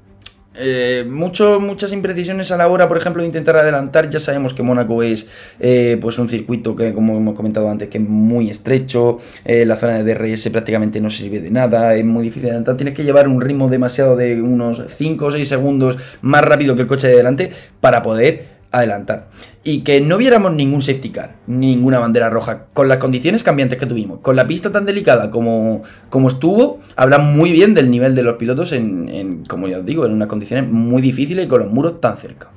eh, 0.56 1.04
muchas 1.08 1.92
imprecisiones 1.92 2.52
a 2.52 2.56
la 2.56 2.68
hora, 2.68 2.88
por 2.88 2.96
ejemplo, 2.96 3.22
de 3.22 3.26
intentar 3.26 3.56
adelantar. 3.56 4.08
Ya 4.08 4.20
sabemos 4.20 4.54
que 4.54 4.62
Mónaco 4.62 5.02
es 5.02 5.26
eh, 5.58 5.98
pues 6.00 6.18
un 6.18 6.28
circuito 6.28 6.76
que, 6.76 6.94
como 6.94 7.16
hemos 7.16 7.34
comentado 7.34 7.68
antes, 7.68 7.88
que 7.88 7.98
es 7.98 8.04
muy 8.08 8.50
estrecho. 8.50 9.18
Eh, 9.44 9.64
la 9.66 9.76
zona 9.76 10.02
de 10.02 10.14
DRS 10.14 10.48
prácticamente 10.50 11.00
no 11.00 11.10
sirve 11.10 11.40
de 11.40 11.50
nada. 11.50 11.94
Es 11.94 12.04
muy 12.04 12.24
difícil 12.24 12.48
adelantar. 12.48 12.76
Tienes 12.76 12.94
que 12.94 13.04
llevar 13.04 13.28
un 13.28 13.40
ritmo 13.40 13.68
demasiado 13.68 14.16
de 14.16 14.40
unos 14.40 14.82
5 14.96 15.26
o 15.26 15.30
6 15.30 15.48
segundos 15.48 15.98
más 16.22 16.44
rápido 16.44 16.76
que 16.76 16.82
el 16.82 16.88
coche 16.88 17.08
de 17.08 17.16
delante 17.16 17.50
para 17.80 18.02
poder 18.02 18.54
adelantar. 18.70 19.28
Y 19.66 19.80
que 19.80 20.02
no 20.02 20.18
viéramos 20.18 20.52
ningún 20.52 20.82
safety 20.82 21.08
car, 21.08 21.36
ninguna 21.46 21.98
bandera 21.98 22.28
roja, 22.28 22.66
con 22.74 22.86
las 22.86 22.98
condiciones 22.98 23.42
cambiantes 23.42 23.78
que 23.78 23.86
tuvimos, 23.86 24.20
con 24.20 24.36
la 24.36 24.46
pista 24.46 24.70
tan 24.70 24.84
delicada 24.84 25.30
como, 25.30 25.82
como 26.10 26.28
estuvo, 26.28 26.80
habla 26.96 27.16
muy 27.16 27.50
bien 27.50 27.72
del 27.72 27.90
nivel 27.90 28.14
de 28.14 28.22
los 28.22 28.36
pilotos 28.36 28.72
en, 28.72 29.44
como 29.48 29.66
ya 29.66 29.78
os 29.78 29.86
digo, 29.86 30.04
en 30.04 30.12
unas 30.12 30.28
condiciones 30.28 30.70
muy 30.70 31.00
difíciles 31.00 31.46
y 31.46 31.48
con 31.48 31.60
los 31.60 31.72
muros 31.72 31.98
tan 32.00 32.18
cerca. 32.18 32.50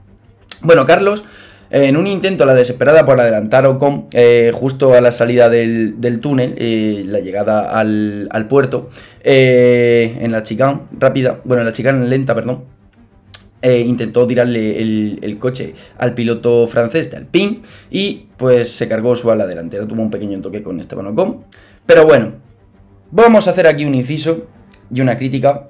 Bueno, 0.63 0.85
Carlos, 0.85 1.23
en 1.69 1.97
un 1.97 2.07
intento 2.07 2.43
a 2.43 2.47
la 2.47 2.53
desesperada 2.53 3.03
por 3.05 3.19
adelantar 3.19 3.65
Ocon, 3.65 4.07
eh, 4.13 4.51
justo 4.53 4.93
a 4.93 5.01
la 5.01 5.11
salida 5.11 5.49
del, 5.49 6.19
túnel, 6.21 6.55
eh, 6.57 7.03
la 7.05 7.19
llegada 7.19 7.77
al, 7.79 8.47
puerto, 8.49 8.89
eh, 9.23 10.17
en 10.21 10.31
la 10.31 10.43
chicane 10.43 10.81
rápida, 10.97 11.41
bueno, 11.43 11.61
en 11.61 11.67
la 11.67 11.73
chicane 11.73 12.07
lenta, 12.07 12.33
perdón, 12.33 12.63
eh, 13.67 13.81
intentó 13.81 14.25
tirarle 14.25 14.81
el, 14.81 15.37
coche 15.39 15.73
al 15.97 16.13
piloto 16.13 16.65
francés 16.67 17.11
de 17.11 17.17
Alpine 17.17 17.59
y 17.91 18.27
pues 18.37 18.71
se 18.71 18.87
cargó 18.87 19.13
su 19.17 19.29
ala 19.29 19.45
delantera. 19.45 19.85
Tuvo 19.85 20.01
un 20.01 20.09
pequeño 20.09 20.39
toque 20.39 20.63
con 20.63 20.79
Esteban 20.79 21.07
Ocon. 21.07 21.43
Pero 21.85 22.05
bueno, 22.05 22.35
vamos 23.11 23.45
a 23.45 23.51
hacer 23.51 23.67
aquí 23.67 23.83
un 23.83 23.93
inciso 23.93 24.47
y 24.89 25.01
una 25.01 25.17
crítica 25.17 25.67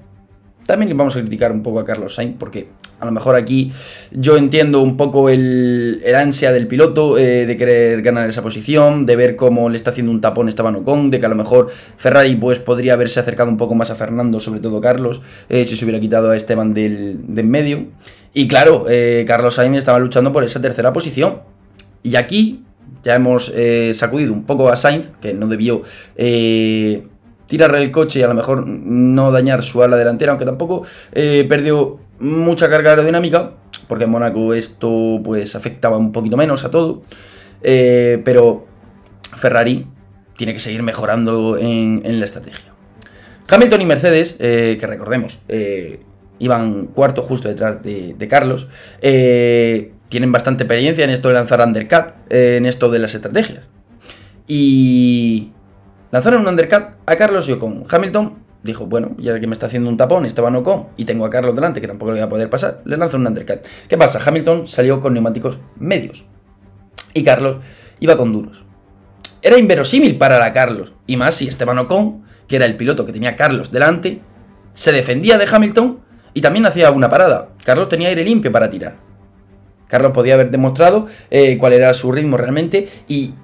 también 0.68 0.96
vamos 0.98 1.16
a 1.16 1.22
criticar 1.22 1.52
un 1.54 1.64
poco 1.64 1.80
a 1.80 1.86
Carlos 1.86 2.14
Sainz, 2.14 2.36
porque 2.38 2.68
a 3.00 3.06
lo 3.06 3.12
mejor 3.12 3.36
aquí 3.36 3.72
yo 4.12 4.36
entiendo 4.36 4.82
un 4.82 4.98
poco 4.98 5.30
el, 5.30 6.04
ansia 6.14 6.52
del 6.52 6.68
piloto 6.68 7.18
eh, 7.18 7.46
de 7.46 7.58
querer 7.58 8.02
ganar 8.02 8.30
esa 8.30 8.44
posición, 8.44 9.06
de 9.06 9.16
ver 9.16 9.38
cómo 9.38 9.70
le 9.70 9.78
está 9.78 9.92
haciendo 9.92 10.12
un 10.12 10.20
tapón 10.20 10.50
Esteban 10.50 10.76
Ocon, 10.76 11.10
de 11.10 11.22
que 11.22 11.26
a 11.26 11.30
lo 11.30 11.36
mejor 11.36 11.70
Ferrari 11.96 12.36
pues 12.36 12.60
podría 12.60 12.94
haberse 12.94 13.20
acercado 13.22 13.50
un 13.50 13.56
poco 13.56 13.76
más 13.76 13.92
a 13.92 13.96
Fernando, 13.96 14.42
sobre 14.42 14.60
todo 14.60 14.82
Carlos, 14.82 15.22
eh, 15.48 15.64
si 15.64 15.78
se 15.78 15.86
hubiera 15.86 16.02
quitado 16.02 16.32
a 16.32 16.36
Esteban 16.36 16.74
del, 16.74 17.18
medio. 17.46 17.86
Y 18.34 18.50
claro, 18.50 18.88
eh, 18.90 19.24
Carlos 19.26 19.56
Sainz 19.56 19.78
estaba 19.78 20.00
luchando 20.00 20.34
por 20.34 20.44
esa 20.44 20.62
tercera 20.62 20.92
posición. 20.92 21.40
Y 22.04 22.18
aquí 22.18 22.66
ya 23.04 23.16
hemos 23.16 23.54
sacudido 23.94 24.34
un 24.34 24.44
poco 24.44 24.70
a 24.70 24.76
Sainz, 24.76 25.12
que 25.22 25.34
no 25.34 25.48
debió 25.48 25.82
tirar 27.48 27.76
el 27.76 27.92
coche 27.92 28.20
y 28.20 28.24
a 28.24 28.28
lo 28.28 28.34
mejor 28.34 28.68
no 28.68 29.32
dañar 29.32 29.64
su 29.64 29.82
ala 29.82 29.98
delantera, 29.98 30.32
aunque 30.32 30.46
tampoco 30.46 30.84
eh, 31.14 31.46
perdió 31.50 32.00
mucha 32.20 32.70
carga 32.70 32.92
aerodinámica, 32.92 33.54
porque 33.88 34.04
en 34.04 34.12
Mónaco 34.12 34.54
esto 34.54 35.20
pues 35.24 35.56
afectaba 35.56 35.98
un 35.98 36.12
poquito 36.12 36.38
menos 36.38 36.66
a 36.66 36.72
todo, 36.72 37.02
eh, 37.64 38.22
pero 38.24 38.68
Ferrari 39.36 39.88
tiene 40.36 40.54
que 40.54 40.60
seguir 40.60 40.84
mejorando 40.84 41.58
en, 41.58 42.20
la 42.20 42.26
estrategia. 42.26 42.74
Hamilton 43.50 43.82
y 43.82 43.86
Mercedes, 43.86 44.36
eh, 44.40 44.78
que 44.80 44.86
recordemos, 44.86 45.40
iban 46.38 46.88
cuarto 46.88 47.24
justo 47.24 47.48
detrás 47.48 47.82
de, 47.82 48.14
de 48.16 48.28
Carlos, 48.28 48.68
tienen 49.02 50.32
bastante 50.32 50.64
experiencia 50.64 51.04
en 51.06 51.10
esto 51.10 51.30
de 51.30 51.34
lanzar 51.34 51.62
undercut, 51.66 52.14
en 52.30 52.66
esto 52.66 52.92
de 52.92 53.00
las 53.00 53.16
estrategias. 53.16 53.66
Y 54.48 55.52
Lanzaron 56.18 56.42
un 56.42 56.48
undercut 56.48 56.96
a 57.06 57.16
Carlos 57.16 57.48
y 57.48 57.52
Ocon. 57.52 57.86
Hamilton 57.88 58.40
dijo, 58.64 58.88
bueno, 58.88 59.16
ya 59.20 59.40
que 59.40 59.46
me 59.46 59.54
está 59.54 59.68
haciendo 59.68 59.88
un 59.88 59.98
tapón 59.98 60.26
Esteban 60.26 60.56
Ocon 60.56 60.88
y 60.98 61.06
tengo 61.06 61.24
a 61.26 61.30
Carlos 61.30 61.54
delante 61.54 61.80
que 61.80 61.88
tampoco 61.88 62.12
le 62.12 62.18
voy 62.18 62.26
a 62.26 62.28
poder 62.28 62.50
pasar, 62.50 62.82
le 62.86 62.98
lanzo 62.98 63.18
un 63.18 63.28
undercut. 63.28 63.60
¿Qué 63.88 64.00
pasa? 64.00 64.20
Hamilton 64.26 64.66
salió 64.66 65.00
con 65.00 65.14
neumáticos 65.14 65.60
medios 65.76 66.26
y 67.14 67.24
Carlos 67.24 67.58
iba 68.00 68.18
con 68.18 68.34
duros. 68.34 68.66
Era 69.44 69.60
inverosímil 69.60 70.18
parar 70.18 70.42
a 70.42 70.54
Carlos, 70.54 70.92
y 71.06 71.18
más 71.18 71.36
si 71.36 71.48
Esteban 71.48 71.78
Ocon, 71.78 72.24
que 72.48 72.56
era 72.56 72.66
el 72.66 72.78
piloto 72.78 73.06
que 73.06 73.14
tenía 73.14 73.30
a 73.30 73.36
Carlos 73.36 73.72
delante, 73.72 74.20
se 74.74 74.92
defendía 74.92 75.38
de 75.38 75.46
Hamilton 75.46 76.00
y 76.34 76.42
también 76.42 76.66
hacía 76.66 76.90
una 76.90 77.10
parada. 77.10 77.50
Carlos 77.64 77.90
tenía 77.90 78.10
aire 78.10 78.24
limpio 78.24 78.52
para 78.52 78.72
tirar. 78.72 78.96
Carlos 79.88 80.14
podía 80.14 80.34
haber 80.34 80.50
demostrado 80.50 81.06
eh, 81.30 81.60
cuál 81.60 81.74
era 81.74 81.94
su 81.94 82.12
ritmo 82.12 82.38
realmente 82.38 82.90
y 83.08 83.36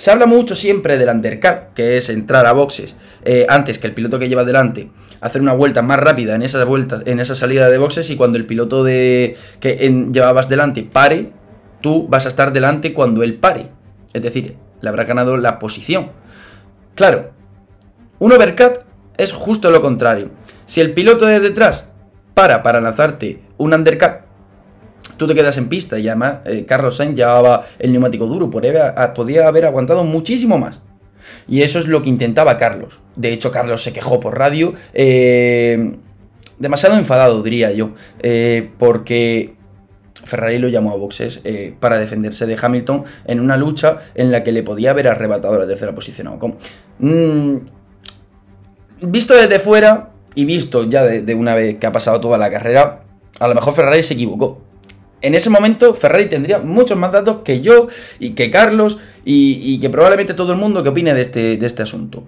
se 0.00 0.10
habla 0.10 0.24
mucho 0.24 0.56
siempre 0.56 0.96
del 0.96 1.10
undercut, 1.10 1.74
que 1.74 1.98
es 1.98 2.08
entrar 2.08 2.46
a 2.46 2.52
boxes 2.52 2.96
eh, 3.22 3.44
antes 3.50 3.78
que 3.78 3.86
el 3.86 3.92
piloto 3.92 4.18
que 4.18 4.30
lleva 4.30 4.44
delante, 4.44 4.88
hacer 5.20 5.42
una 5.42 5.52
vuelta 5.52 5.82
más 5.82 6.00
rápida 6.00 6.34
en 6.34 6.40
esas 6.40 6.64
vueltas, 6.64 7.02
en 7.04 7.20
esa 7.20 7.34
salida 7.34 7.68
de 7.68 7.76
boxes 7.76 8.08
y 8.08 8.16
cuando 8.16 8.38
el 8.38 8.46
piloto 8.46 8.82
de 8.82 9.36
que 9.60 9.74
llevabas 10.10 10.48
delante 10.48 10.84
pare, 10.84 11.32
tú 11.82 12.08
vas 12.08 12.24
a 12.24 12.30
estar 12.30 12.54
delante 12.54 12.94
cuando 12.94 13.22
él 13.22 13.34
pare. 13.34 13.68
Es 14.14 14.22
decir, 14.22 14.56
le 14.80 14.88
habrá 14.88 15.04
ganado 15.04 15.36
la 15.36 15.58
posición. 15.58 16.12
Claro, 16.94 17.32
un 18.20 18.32
overcut 18.32 18.78
es 19.18 19.34
justo 19.34 19.70
lo 19.70 19.82
contrario. 19.82 20.30
Si 20.64 20.80
el 20.80 20.94
piloto 20.94 21.26
de 21.26 21.40
detrás 21.40 21.90
para 22.32 22.62
para 22.62 22.80
lanzarte 22.80 23.42
un 23.58 23.74
undercut, 23.74 24.29
tú 25.16 25.26
te 25.26 25.34
quedas 25.34 25.56
en 25.56 25.68
pista 25.68 25.98
y 25.98 26.08
además 26.08 26.38
eh, 26.44 26.64
Carlos 26.66 26.96
Sainz 26.96 27.14
llevaba 27.14 27.64
el 27.78 27.92
neumático 27.92 28.26
duro, 28.26 28.50
podía, 28.50 28.94
haber 29.46 29.64
aguantado 29.64 30.04
muchísimo 30.04 30.58
más. 30.58 30.82
Y 31.46 31.62
eso 31.62 31.78
es 31.78 31.86
lo 31.86 32.02
que 32.02 32.08
intentaba 32.08 32.56
Carlos. 32.58 33.00
De 33.16 33.32
hecho, 33.32 33.52
Carlos 33.52 33.82
se 33.82 33.92
quejó 33.92 34.18
por 34.18 34.38
radio. 34.38 34.72
Eh, 34.94 35.96
demasiado 36.58 36.96
enfadado, 36.96 37.42
diría 37.42 37.70
yo. 37.72 37.90
Eh, 38.20 38.70
porque 38.78 39.54
Ferrari 40.24 40.58
lo 40.58 40.68
llamó 40.68 40.92
a 40.92 40.96
boxes 40.96 41.40
para 41.78 41.98
defenderse 41.98 42.46
de 42.46 42.56
Hamilton 42.60 43.04
en 43.26 43.40
una 43.40 43.56
lucha 43.56 44.00
en 44.14 44.30
la 44.32 44.42
que 44.42 44.52
le 44.52 44.62
podía 44.62 44.90
haber 44.90 45.08
arrebatado 45.08 45.58
la 45.58 45.66
tercera 45.66 45.94
posición 45.94 46.28
a 46.28 46.32
Ocon. 46.32 46.56
Mm, 46.98 47.56
visto 49.02 49.34
desde 49.34 49.58
fuera 49.58 50.10
y 50.34 50.44
visto 50.44 50.84
ya 50.84 51.04
de, 51.04 51.34
una 51.34 51.54
vez 51.54 51.78
que 51.78 51.86
ha 51.86 51.92
pasado 51.92 52.20
toda 52.20 52.38
la 52.38 52.50
carrera, 52.50 53.02
a 53.38 53.48
lo 53.48 53.54
mejor 53.54 53.74
Ferrari 53.74 54.02
se 54.02 54.14
equivocó. 54.14 54.69
En 55.22 55.34
ese 55.34 55.50
momento 55.50 55.94
Ferrari 55.94 56.28
tendría 56.28 56.58
muchos 56.58 56.96
más 56.98 57.12
datos 57.12 57.38
que 57.44 57.60
yo 57.60 57.88
y 58.18 58.30
que 58.30 58.50
Carlos 58.50 58.98
y, 59.24 59.78
que 59.78 59.90
probablemente 59.90 60.34
todo 60.34 60.52
el 60.52 60.58
mundo 60.58 60.82
que 60.82 60.88
opine 60.88 61.14
de 61.14 61.22
este, 61.22 61.56
de 61.56 61.66
este 61.66 61.82
asunto. 61.82 62.24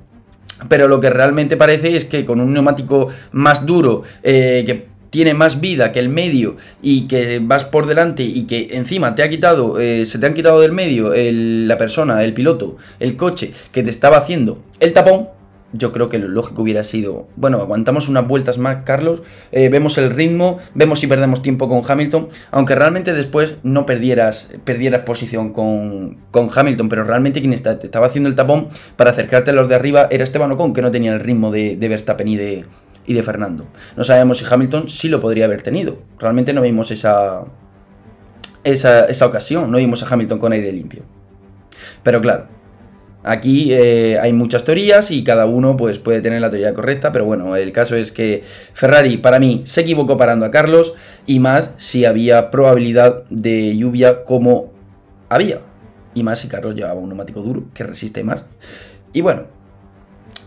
Pero 0.68 0.88
lo 0.88 1.00
que 1.00 1.10
realmente 1.10 1.56
parece 1.56 1.96
es 1.96 2.04
que 2.04 2.24
con 2.24 2.40
un 2.40 2.52
neumático 2.52 3.08
más 3.32 3.66
duro, 3.66 4.02
eh, 4.22 4.62
que 4.66 4.92
tiene 5.10 5.34
más 5.34 5.60
vida 5.60 5.92
que 5.92 5.98
el 5.98 6.08
medio 6.08 6.56
y 6.80 7.02
que 7.02 7.38
vas 7.42 7.64
por 7.64 7.86
delante 7.86 8.22
y 8.22 8.44
que 8.44 8.70
encima 8.72 9.14
te 9.14 9.22
ha 9.22 9.28
quitado, 9.28 9.78
eh, 9.78 10.06
se 10.06 10.18
te 10.18 10.24
han 10.24 10.32
quitado 10.32 10.60
del 10.60 10.72
medio 10.72 11.12
la 11.14 11.76
persona, 11.76 12.24
el 12.24 12.32
piloto, 12.32 12.78
el 12.98 13.16
coche 13.16 13.52
que 13.72 13.82
te 13.82 13.90
estaba 13.90 14.16
haciendo 14.16 14.62
el 14.80 14.94
tapón, 14.94 15.28
yo 15.72 15.92
creo 15.92 16.08
que 16.08 16.18
lo 16.18 16.28
lógico 16.28 16.62
hubiera 16.62 16.84
sido, 16.84 17.28
bueno, 17.36 17.58
aguantamos 17.58 18.08
unas 18.08 18.26
vueltas 18.26 18.58
más, 18.58 18.78
Carlos, 18.84 19.22
eh, 19.52 19.68
vemos 19.68 19.98
el 19.98 20.10
ritmo, 20.10 20.58
vemos 20.74 21.00
si 21.00 21.06
perdemos 21.06 21.42
tiempo 21.42 21.68
con 21.68 21.82
Hamilton, 21.86 22.28
aunque 22.50 22.74
realmente 22.74 23.12
después 23.12 23.56
no 23.62 23.86
perdieras, 23.86 24.48
perdieras 24.64 25.02
posición 25.02 25.52
con, 25.52 26.18
con 26.30 26.50
Hamilton, 26.54 26.88
pero 26.88 27.04
realmente 27.04 27.40
quien 27.40 27.52
te 27.54 27.86
estaba 27.86 28.06
haciendo 28.06 28.28
el 28.28 28.34
tapón 28.34 28.68
para 28.96 29.10
acercarte 29.10 29.50
a 29.50 29.54
los 29.54 29.68
de 29.68 29.74
arriba 29.74 30.08
era 30.10 30.24
Esteban 30.24 30.52
Ocon, 30.52 30.72
que 30.72 30.82
no 30.82 30.90
tenía 30.90 31.12
el 31.12 31.20
ritmo 31.20 31.50
de, 31.50 31.76
de 31.76 31.88
Verstappen 31.88 32.28
y 32.28 32.36
de, 32.36 32.64
y 33.06 33.14
de 33.14 33.22
Fernando. 33.22 33.66
No 33.96 34.04
sabemos 34.04 34.38
si 34.38 34.44
Hamilton 34.48 34.88
sí 34.88 35.08
lo 35.08 35.20
podría 35.20 35.46
haber 35.46 35.62
tenido, 35.62 35.98
realmente 36.18 36.52
no 36.52 36.62
vimos 36.62 36.90
esa, 36.90 37.44
esa, 38.64 39.06
esa 39.06 39.26
ocasión, 39.26 39.70
no 39.70 39.78
vimos 39.78 40.02
a 40.02 40.12
Hamilton 40.12 40.38
con 40.38 40.52
aire 40.52 40.72
limpio. 40.72 41.02
Pero 42.02 42.20
claro, 42.20 42.46
Aquí 43.24 43.72
eh, 43.72 44.18
hay 44.20 44.32
muchas 44.32 44.64
teorías 44.64 45.10
y 45.12 45.22
cada 45.22 45.46
uno 45.46 45.76
pues, 45.76 45.98
puede 45.98 46.20
tener 46.20 46.40
la 46.40 46.50
teoría 46.50 46.74
correcta, 46.74 47.12
pero 47.12 47.24
bueno, 47.24 47.54
el 47.54 47.70
caso 47.70 47.94
es 47.94 48.10
que 48.10 48.42
Ferrari 48.74 49.16
para 49.16 49.38
mí 49.38 49.62
se 49.64 49.82
equivocó 49.82 50.16
parando 50.16 50.44
a 50.44 50.50
Carlos 50.50 50.94
y 51.26 51.38
más 51.38 51.70
si 51.76 52.04
había 52.04 52.50
probabilidad 52.50 53.24
de 53.30 53.76
lluvia 53.76 54.24
como 54.24 54.72
había. 55.28 55.60
Y 56.14 56.24
más 56.24 56.40
si 56.40 56.48
Carlos 56.48 56.74
llevaba 56.74 57.00
un 57.00 57.08
neumático 57.08 57.40
duro 57.40 57.64
que 57.72 57.84
resiste 57.84 58.24
más. 58.24 58.44
Y 59.12 59.20
bueno, 59.20 59.44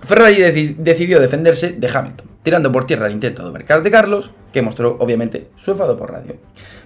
Ferrari 0.04 0.36
decidió 0.78 1.20
defenderse 1.20 1.72
de 1.72 1.90
Hamilton, 1.92 2.28
tirando 2.44 2.72
por 2.72 2.86
tierra 2.86 3.08
el 3.08 3.14
intento 3.14 3.42
de 3.42 3.50
overcar 3.50 3.82
de 3.82 3.90
Carlos, 3.90 4.32
que 4.54 4.62
mostró 4.62 4.98
obviamente 5.00 5.48
su 5.56 5.72
enfado 5.72 5.98
por 5.98 6.12
radio. 6.12 6.36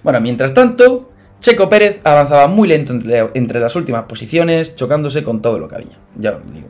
Bueno, 0.02 0.20
mientras 0.20 0.54
tanto, 0.54 1.10
Checo 1.40 1.70
Pérez 1.70 2.00
avanzaba 2.04 2.46
muy 2.48 2.68
lento 2.68 2.92
entre, 2.92 3.60
las 3.60 3.74
últimas 3.74 4.04
posiciones, 4.04 4.76
chocándose 4.76 5.24
con 5.24 5.40
todo 5.40 5.58
lo 5.58 5.68
que 5.68 5.74
había. 5.74 5.98
Ya 6.16 6.32
os 6.32 6.52
digo. 6.52 6.68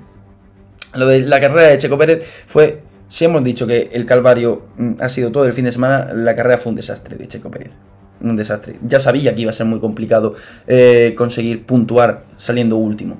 Lo 0.94 1.06
de 1.08 1.20
la 1.20 1.40
carrera 1.40 1.68
de 1.68 1.78
Checo 1.78 1.98
Pérez 1.98 2.24
fue, 2.46 2.82
si 3.08 3.24
hemos 3.24 3.42
dicho 3.42 3.66
que 3.66 3.90
el 3.92 4.06
calvario 4.06 4.62
mm, 4.76 4.92
ha 5.00 5.08
sido 5.08 5.32
todo 5.32 5.44
el 5.44 5.52
fin 5.52 5.64
de 5.64 5.72
semana, 5.72 6.12
la 6.14 6.36
carrera 6.36 6.58
fue 6.58 6.70
un 6.70 6.76
desastre 6.76 7.16
de 7.16 7.26
Checo 7.26 7.50
Pérez. 7.50 7.72
Un 8.20 8.36
desastre. 8.36 8.76
Ya 8.82 9.00
sabía 9.00 9.34
que 9.34 9.42
iba 9.42 9.50
a 9.50 9.54
ser 9.54 9.66
muy 9.66 9.80
complicado 9.80 10.34
eh, 10.68 11.14
conseguir 11.16 11.66
puntuar 11.66 12.26
saliendo 12.36 12.76
último, 12.76 13.18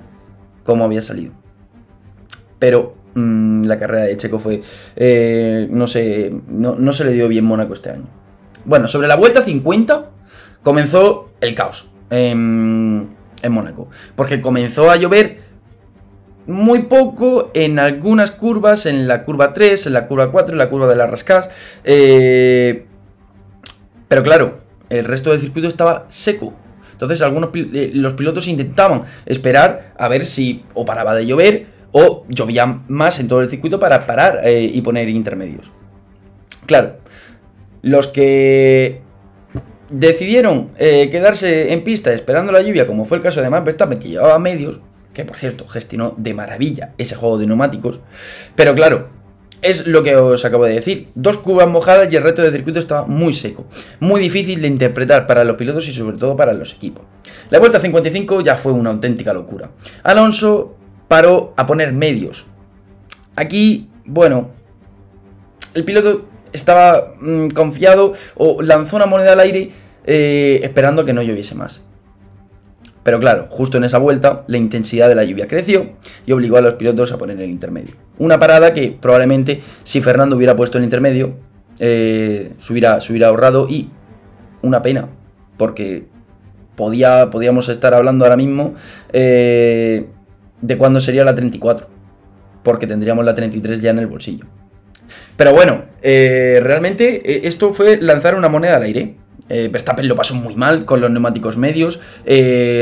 como 0.63 0.85
había 0.85 1.03
salido. 1.03 1.33
Pero 2.61 2.95
mm, 3.15 3.65
la 3.65 3.77
carrera 3.77 4.05
de 4.05 4.17
Checo 4.17 4.39
fue, 4.39 4.63
eh, 4.95 5.67
no 5.69 5.89
sé, 5.89 6.33
no, 6.49 6.77
no 6.77 6.93
se 6.93 7.05
le 7.05 7.13
dio 7.13 7.27
bien 7.27 7.45
Mónaco 7.45 7.73
este 7.73 7.91
año. 7.91 8.09
Bueno, 8.65 8.87
sobre 8.87 9.09
la 9.09 9.17
vuelta 9.17 9.43
50 9.43 10.11
comenzó 10.63 11.31
el 11.41 11.55
caos 11.55 11.91
en, 12.11 13.09
Mónaco. 13.49 13.89
Porque 14.15 14.41
comenzó 14.41 14.91
a 14.91 14.97
llover 14.97 15.39
muy 16.47 16.81
poco 16.83 17.51
en 17.55 17.79
algunas 17.79 18.31
curvas, 18.33 18.87
en 18.87 19.07
la 19.07 19.25
curva 19.25 19.53
3, 19.53 19.87
en 19.87 19.93
la 19.93 20.07
curva 20.09 20.31
4, 20.31 20.55
en 20.55 20.59
la 20.59 20.69
curva 20.69 20.87
de 20.87 20.97
las 20.97 21.11
rascas. 21.11 21.49
Eh, 21.85 22.87
pero 24.09 24.23
claro, 24.23 24.61
el 24.89 25.05
resto 25.05 25.31
del 25.31 25.41
circuito 25.41 25.69
estaba 25.69 26.07
seco. 26.09 26.53
Entonces 26.93 27.23
algunos 27.23 27.51
eh, 27.55 27.93
los 27.95 28.13
pilotos 28.13 28.47
intentaban 28.49 29.05
esperar 29.25 29.95
a 29.97 30.09
ver 30.09 30.27
si 30.27 30.65
o 30.75 30.85
paraba 30.85 31.15
de 31.15 31.27
llover 31.27 31.67
o 31.93 32.27
llovía 32.29 32.83
más 32.89 33.21
en 33.21 33.29
todo 33.29 33.41
el 33.41 33.49
circuito 33.49 33.81
para 33.81 34.07
parar 34.07 34.41
eh, 34.45 34.63
y 34.63 34.83
poner 34.83 35.09
intermedios. 35.09 35.71
Claro, 36.67 36.99
los 37.83 38.09
que 38.09 39.01
decidieron 39.91 40.71
eh, 40.79 41.09
quedarse 41.11 41.73
en 41.73 41.83
pista 41.83 42.13
esperando 42.13 42.53
la 42.53 42.63
lluvia, 42.63 42.87
como 42.87 43.05
fue 43.05 43.19
el 43.19 43.23
caso 43.23 43.43
de 43.43 43.51
Max 43.51 43.77
que 44.01 44.09
llevaba 44.09 44.39
medios, 44.39 44.81
que 45.13 45.25
por 45.25 45.37
cierto 45.37 45.67
gestionó 45.67 46.15
de 46.17 46.35
maravilla 46.35 46.93
ese 46.97 47.17
juego 47.17 47.39
de 47.39 47.47
neumáticos, 47.47 48.01
pero 48.55 48.75
claro, 48.75 49.09
es 49.63 49.87
lo 49.87 50.03
que 50.03 50.17
os 50.17 50.45
acabo 50.45 50.65
de 50.65 50.75
decir, 50.75 51.09
dos 51.15 51.37
cubas 51.37 51.69
mojadas 51.69 52.11
y 52.11 52.17
el 52.17 52.23
resto 52.23 52.43
del 52.43 52.53
circuito 52.53 52.79
estaba 52.79 53.07
muy 53.07 53.33
seco, 53.35 53.67
muy 53.99 54.21
difícil 54.21 54.63
de 54.63 54.69
interpretar 54.69 55.27
para 55.27 55.45
los 55.45 55.57
pilotos 55.57 55.87
y 55.89 55.93
sobre 55.93 56.17
todo 56.17 56.37
para 56.37 56.53
los 56.53 56.73
equipos. 56.73 57.05
La 57.51 57.59
vuelta 57.59 57.81
55 57.81 58.41
ya 58.41 58.57
fue 58.57 58.73
una 58.73 58.91
auténtica 58.91 59.35
locura. 59.35 59.71
Alonso 60.03 60.77
paró 61.09 61.53
a 61.57 61.67
poner 61.67 61.93
medios. 61.93 62.47
Aquí, 63.37 63.89
bueno, 64.05 64.51
el 65.75 65.85
piloto 65.85 66.30
estaba 66.53 67.15
mm, 67.21 67.49
confiado 67.49 68.13
o 68.37 68.63
lanzó 68.63 68.97
una 68.97 69.07
moneda 69.07 69.33
al 69.33 69.41
aire 69.41 69.71
eh, 70.07 70.61
esperando 70.63 71.05
que 71.05 71.13
no 71.13 71.23
lloviese 71.23 71.55
más. 71.55 71.83
Pero 73.03 73.19
claro, 73.19 73.47
justo 73.51 73.79
en 73.79 73.85
esa 73.85 73.99
vuelta 73.99 74.45
la 74.47 74.59
intensidad 74.59 75.09
de 75.09 75.15
la 75.15 75.25
lluvia 75.25 75.49
creció 75.49 75.91
y 76.27 76.33
obligó 76.33 76.59
a 76.59 76.61
los 76.61 76.75
pilotos 76.75 77.13
a 77.13 77.19
poner 77.19 77.41
el 77.41 77.51
intermedio. 77.51 77.95
Una 78.19 78.39
parada 78.39 78.75
que 78.75 78.97
probablemente 79.01 79.63
si 79.85 80.01
Fernando 80.01 80.37
hubiera 80.37 80.55
puesto 80.55 80.79
el 80.79 80.85
intermedio 80.85 81.35
eh, 81.79 82.53
se, 82.59 82.73
hubiera, 82.73 82.99
ahorrado 83.27 83.67
y 83.69 83.89
una 84.61 84.83
pena, 84.83 85.09
porque 85.57 86.05
podía, 86.77 87.31
podíamos 87.31 87.71
estar 87.71 87.95
hablando 87.95 88.27
ahora 88.27 88.37
mismo 88.37 88.75
eh, 89.13 90.07
de 90.61 90.79
cuándo 90.79 91.01
sería 91.01 91.25
la 91.25 91.35
34, 91.35 91.89
porque 92.63 92.87
tendríamos 92.87 93.25
la 93.25 93.35
33 93.35 93.81
ya 93.81 93.91
en 93.91 93.99
el 93.99 94.07
bolsillo. 94.09 94.45
Pero 95.41 95.55
bueno, 95.55 95.85
eh, 96.03 96.61
realmente 96.63 97.23
eh, 97.25 97.49
esto 97.49 97.73
fue 97.73 97.97
lanzar 97.97 98.35
una 98.35 98.51
moneda 98.51 98.77
al 98.77 98.83
aire. 98.83 99.15
Eh, 99.49 99.71
Verstappen 99.73 100.07
lo 100.07 100.15
pasó 100.15 100.35
muy 100.35 100.55
mal 100.55 100.85
con 100.85 101.01
los 101.01 101.11
neumáticos 101.11 101.57
medios, 101.57 101.99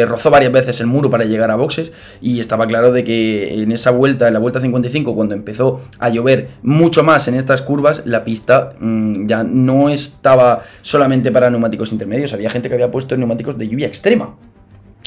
rozó 0.09 0.31
varias 0.31 0.50
veces 0.50 0.81
el 0.81 0.88
muro 0.88 1.09
para 1.09 1.25
llegar 1.25 1.53
a 1.53 1.55
boxes 1.55 1.93
y 2.21 2.41
estaba 2.41 2.67
claro 2.67 2.91
de 2.91 3.05
que 3.05 3.62
en 3.62 3.71
esa 3.71 3.93
vuelta, 3.93 4.27
en 4.27 4.35
la 4.35 4.41
vuelta 4.41 4.61
55, 4.61 5.15
cuando 5.15 5.37
empezó 5.37 5.83
a 6.00 6.09
llover 6.09 6.49
mucho 6.62 7.05
más 7.05 7.29
en 7.29 7.35
estas 7.35 7.62
curvas, 7.62 8.03
la 8.05 8.25
pista 8.25 8.73
mm, 8.81 9.29
ya 9.29 9.45
no 9.45 9.88
estaba 9.88 10.65
solamente 10.83 11.31
para 11.31 11.50
neumáticos 11.50 11.93
intermedios, 11.93 12.33
había 12.33 12.50
gente 12.50 12.69
que 12.69 12.75
había 12.75 12.91
puesto 12.91 13.17
neumáticos 13.17 13.57
de 13.57 13.69
lluvia 13.69 13.87
extrema. 13.87 14.35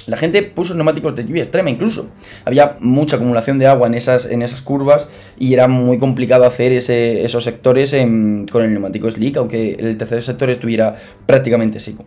La 0.08 0.17
gente 0.17 0.41
puso 0.43 0.74
neumáticos 0.74 1.15
de 1.15 1.25
lluvia 1.25 1.43
extrema 1.43 1.70
incluso. 1.70 2.10
Había 2.46 2.77
mucha 2.79 3.17
acumulación 3.17 3.58
de 3.58 3.67
agua 3.67 3.88
en 3.88 3.93
esas, 3.93 4.25
en 4.25 4.41
esas 4.41 4.62
curvas 4.62 5.10
y 5.38 5.53
era 5.53 5.67
muy 5.67 5.98
complicado 6.00 6.46
hacer 6.46 6.72
ese, 6.74 7.24
esos 7.24 7.43
sectores 7.43 7.91
con 7.91 8.63
el 8.63 8.72
neumático 8.72 9.10
slick, 9.10 9.38
aunque 9.38 9.75
el 9.79 9.98
tercer 9.98 10.22
sector 10.22 10.50
estuviera 10.50 10.96
prácticamente 11.25 11.79
seco. 11.79 12.05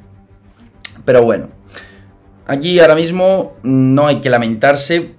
Pero 1.05 1.23
bueno, 1.23 1.49
aquí 2.47 2.79
ahora 2.81 2.95
mismo 2.95 3.55
no 3.63 4.07
hay 4.07 4.21
que 4.21 4.31
lamentarse 4.31 5.15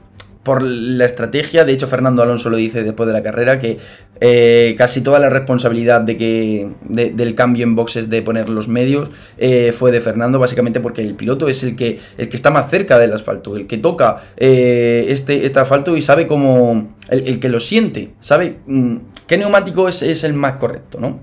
por 0.46 0.62
la 0.62 1.06
estrategia. 1.06 1.66
De 1.66 1.74
hecho, 1.74 1.88
Fernando 1.88 2.22
Alonso 2.22 2.52
lo 2.52 2.56
dice 2.56 2.84
después 2.84 3.08
de 3.08 3.14
la 3.14 3.24
carrera, 3.24 3.60
que 3.60 3.80
eh, 4.22 4.76
casi 4.78 5.02
toda 5.02 5.20
la 5.20 5.28
responsabilidad 5.28 6.02
de 6.02 6.16
que, 6.16 6.70
del 6.84 7.34
cambio 7.34 7.64
en 7.64 7.76
boxes 7.76 8.10
de 8.12 8.22
poner 8.22 8.48
los 8.48 8.68
medios 8.68 9.10
eh, 9.40 9.74
fue 9.74 9.92
de 9.92 10.00
Fernando, 10.00 10.38
básicamente 10.38 10.80
porque 10.80 11.02
el 11.02 11.16
piloto 11.16 11.50
es 11.50 11.64
el 11.64 11.76
que, 11.76 12.00
el 12.20 12.30
que 12.30 12.38
está 12.38 12.52
más 12.52 12.70
cerca 12.70 13.00
del 13.00 13.12
asfalto, 13.12 13.58
el 13.58 13.66
que 13.66 13.80
toca 13.80 14.22
eh, 14.38 15.08
este, 15.10 15.48
este, 15.48 15.60
asfalto 15.60 15.98
y 15.98 16.02
sabe 16.04 16.28
cómo, 16.28 16.96
el, 17.10 17.40
que 17.40 17.50
lo 17.50 17.60
siente, 17.60 18.12
sabe 18.20 18.60
mm, 18.68 18.98
qué 19.28 19.40
neumático 19.40 19.90
es, 19.90 20.04
es, 20.04 20.24
el 20.24 20.34
más 20.34 20.54
correcto, 20.54 21.00
¿no? 21.00 21.22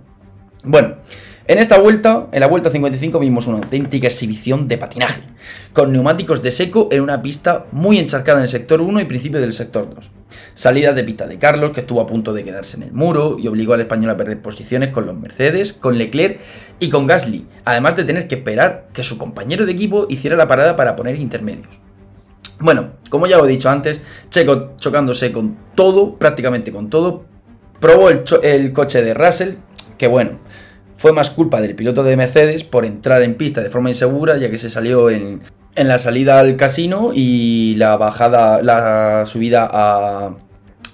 Bueno, 0.64 0.97
En 1.52 1.59
esta 1.59 1.78
vuelta, 1.78 2.28
en 2.32 2.40
la 2.40 2.47
vuelta 2.47 2.71
55, 2.71 3.18
vimos 3.18 3.47
una 3.47 3.59
auténtica 3.59 4.06
exhibición 4.06 4.68
de 4.68 4.78
patinaje, 4.78 5.21
con 5.75 5.92
neumáticos 5.92 6.42
de 6.42 6.50
seco 6.50 6.88
en 6.90 7.02
una 7.02 7.21
pista 7.21 7.66
muy 7.73 7.99
encharcada 7.99 8.38
en 8.38 8.44
el 8.44 8.49
sector 8.49 8.80
1 8.80 9.02
y 9.02 9.04
principio 9.04 9.38
del 9.38 9.52
sector 9.52 9.94
2. 9.94 10.11
Salida 10.54 10.94
de 10.94 11.04
pista 11.04 11.26
de 11.26 11.38
Carlos, 11.38 11.73
que 11.73 11.80
estuvo 11.80 12.00
a 12.00 12.06
punto 12.06 12.32
de 12.32 12.42
quedarse 12.42 12.78
en 12.78 12.85
el 12.85 12.92
muro 12.92 13.37
y 13.38 13.49
obligó 13.49 13.75
al 13.75 13.82
español 13.82 14.09
a 14.09 14.16
perder 14.16 14.40
posiciones 14.40 14.94
con 14.94 15.04
los 15.04 15.14
Mercedes, 15.14 15.75
con 15.75 15.99
Leclerc 15.99 16.40
y 16.80 16.88
con 16.88 17.06
Gasly, 17.06 17.44
además 17.66 17.97
de 17.97 18.04
tener 18.04 18.28
que 18.28 18.37
esperar 18.37 18.87
que 18.94 19.04
su 19.04 19.18
compañero 19.18 19.66
de 19.66 19.73
equipo 19.73 20.06
hiciera 20.09 20.37
la 20.37 20.49
parada 20.49 20.75
para 20.75 20.97
poner 20.97 21.16
intermedios. 21.16 21.68
Bueno, 22.61 22.92
como 23.11 23.26
ya 23.26 23.37
lo 23.37 23.44
he 23.44 23.50
dicho 23.50 23.68
antes, 23.68 24.00
Checo 24.30 24.73
chocándose 24.78 25.32
con 25.32 25.59
todo, 25.75 26.14
prácticamente 26.14 26.73
con 26.73 26.88
todo, 26.88 27.26
probó 27.78 28.09
el, 28.09 28.23
el 28.42 28.73
coche 28.73 29.02
de 29.02 29.12
Russell, 29.12 29.56
que 29.99 30.06
bueno, 30.06 30.38
fue 31.02 31.12
más 31.12 31.30
culpa 31.30 31.61
del 31.61 31.75
piloto 31.75 32.04
de 32.04 32.16
Mercedes 32.16 32.62
por 32.62 32.85
entrar 32.85 33.23
en 33.23 33.35
pista 33.35 33.61
de 33.61 33.71
forma 33.71 33.90
insegura, 33.90 34.37
ya 34.37 34.52
que 34.52 34.56
se 34.56 34.71
salió 34.71 35.11
en, 35.11 35.40
en 35.75 35.88
la 35.88 35.99
salida 35.99 36.38
al 36.38 36.54
casino 36.54 37.11
y 37.12 37.75
la 37.76 37.97
bajada, 37.97 38.62
la 38.62 39.26
subida 39.26 39.68
a, 39.68 40.37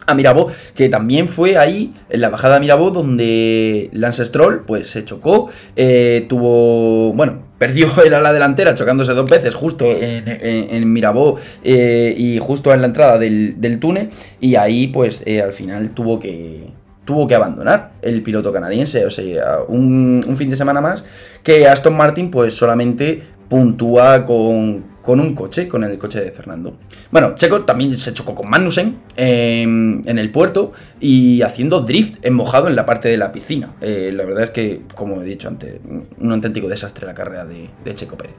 a 0.06 0.14
Mirabó, 0.14 0.48
que 0.74 0.88
también 0.88 1.28
fue 1.28 1.58
ahí, 1.58 1.92
en 2.08 2.22
la 2.22 2.30
bajada 2.30 2.56
a 2.56 2.58
Mirabó, 2.58 2.90
donde 2.90 3.90
Lance 3.92 4.24
Stroll 4.24 4.64
pues, 4.64 4.88
se 4.88 5.04
chocó, 5.04 5.50
eh, 5.76 6.24
tuvo, 6.26 7.12
bueno, 7.12 7.42
perdió 7.58 7.88
el 8.02 8.14
ala 8.14 8.32
delantera 8.32 8.74
chocándose 8.74 9.12
dos 9.12 9.28
veces 9.28 9.54
justo 9.54 9.84
en, 9.84 10.24
en, 10.26 10.90
Mirabó 10.90 11.36
eh, 11.62 12.14
y 12.16 12.38
justo 12.38 12.72
en 12.72 12.80
la 12.80 12.86
entrada 12.86 13.18
del, 13.18 13.60
del 13.60 13.78
túnel, 13.78 14.08
y 14.40 14.54
ahí 14.54 14.86
pues 14.86 15.22
eh, 15.26 15.42
al 15.42 15.52
final 15.52 15.90
tuvo 15.90 16.18
que, 16.18 16.77
tuvo 17.08 17.26
que 17.26 17.34
abandonar 17.34 17.92
el 18.02 18.22
piloto 18.22 18.52
canadiense. 18.52 19.06
O 19.06 19.10
sea, 19.10 19.60
un, 19.66 20.22
fin 20.36 20.50
de 20.50 20.56
semana 20.56 20.82
más 20.82 21.02
que 21.42 21.66
Aston 21.66 21.96
Martin 21.96 22.30
pues 22.30 22.52
solamente 22.52 23.22
puntúa 23.48 24.26
con, 24.26 24.84
con, 25.00 25.18
un 25.18 25.34
coche, 25.34 25.68
con 25.68 25.84
el 25.84 25.96
coche 25.96 26.20
de 26.20 26.30
Fernando. 26.32 26.76
Bueno, 27.10 27.34
Checo 27.34 27.62
también 27.62 27.96
se 27.96 28.12
chocó 28.12 28.34
con 28.34 28.50
Magnussen 28.50 28.98
en, 29.16 30.18
el 30.18 30.30
puerto 30.30 30.72
y 31.00 31.40
haciendo 31.40 31.80
drift 31.80 32.18
en 32.26 32.34
mojado 32.34 32.68
en 32.68 32.76
la 32.76 32.84
parte 32.84 33.08
de 33.08 33.16
la 33.16 33.32
piscina. 33.32 33.74
Eh, 33.80 34.10
la 34.12 34.26
verdad 34.26 34.44
es 34.44 34.50
que, 34.50 34.82
como 34.94 35.22
he 35.22 35.24
dicho 35.24 35.48
antes, 35.48 35.80
un 36.18 36.30
auténtico 36.30 36.68
desastre 36.68 37.06
la 37.06 37.14
carrera 37.14 37.46
de, 37.46 37.70
de 37.82 37.94
Checo 37.94 38.18
Pérez. 38.18 38.34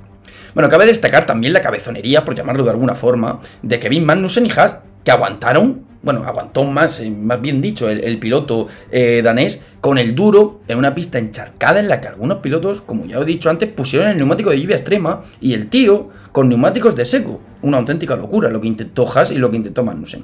Bueno, 0.53 0.69
cabe 0.69 0.85
destacar 0.85 1.25
también 1.25 1.53
la 1.53 1.61
cabezonería, 1.63 2.23
por 2.23 2.35
llamarlo 2.35 2.63
de 2.63 2.69
alguna 2.69 2.93
forma, 2.93 3.39
de 3.63 3.79
Kevin 3.79 4.05
Magnussen 4.05 4.45
y 4.45 4.51
Haas, 4.51 4.75
que 5.03 5.09
aguantaron 5.09 5.88
bueno, 6.01 6.23
aguantó 6.25 6.63
más, 6.63 6.99
eh, 6.99 7.09
más 7.09 7.41
bien 7.41 7.61
dicho, 7.61 7.89
el, 7.89 8.19
piloto 8.19 8.67
eh, 8.91 9.21
danés 9.23 9.61
con 9.81 9.97
el 9.97 10.15
duro 10.15 10.59
en 10.67 10.77
una 10.77 10.95
pista 10.95 11.19
encharcada 11.19 11.79
en 11.79 11.89
la 11.89 11.99
que 11.99 12.07
algunos 12.07 12.37
pilotos, 12.39 12.81
como 12.81 13.05
ya 13.05 13.17
he 13.17 13.25
dicho 13.25 13.49
antes, 13.49 13.69
pusieron 13.69 14.09
el 14.09 14.17
neumático 14.17 14.49
de 14.49 14.61
lluvia 14.61 14.75
extrema 14.75 15.23
y 15.41 15.53
el 15.53 15.67
tío 15.69 16.09
con 16.31 16.47
neumáticos 16.49 16.95
de 16.95 17.05
seco. 17.05 17.41
Una 17.61 17.77
auténtica 17.77 18.15
locura 18.15 18.49
lo 18.49 18.61
que 18.61 18.67
intentó 18.67 19.07
Haas 19.07 19.31
y 19.31 19.35
lo 19.35 19.51
que 19.51 19.57
intentó 19.57 19.83
Magnussen. 19.83 20.23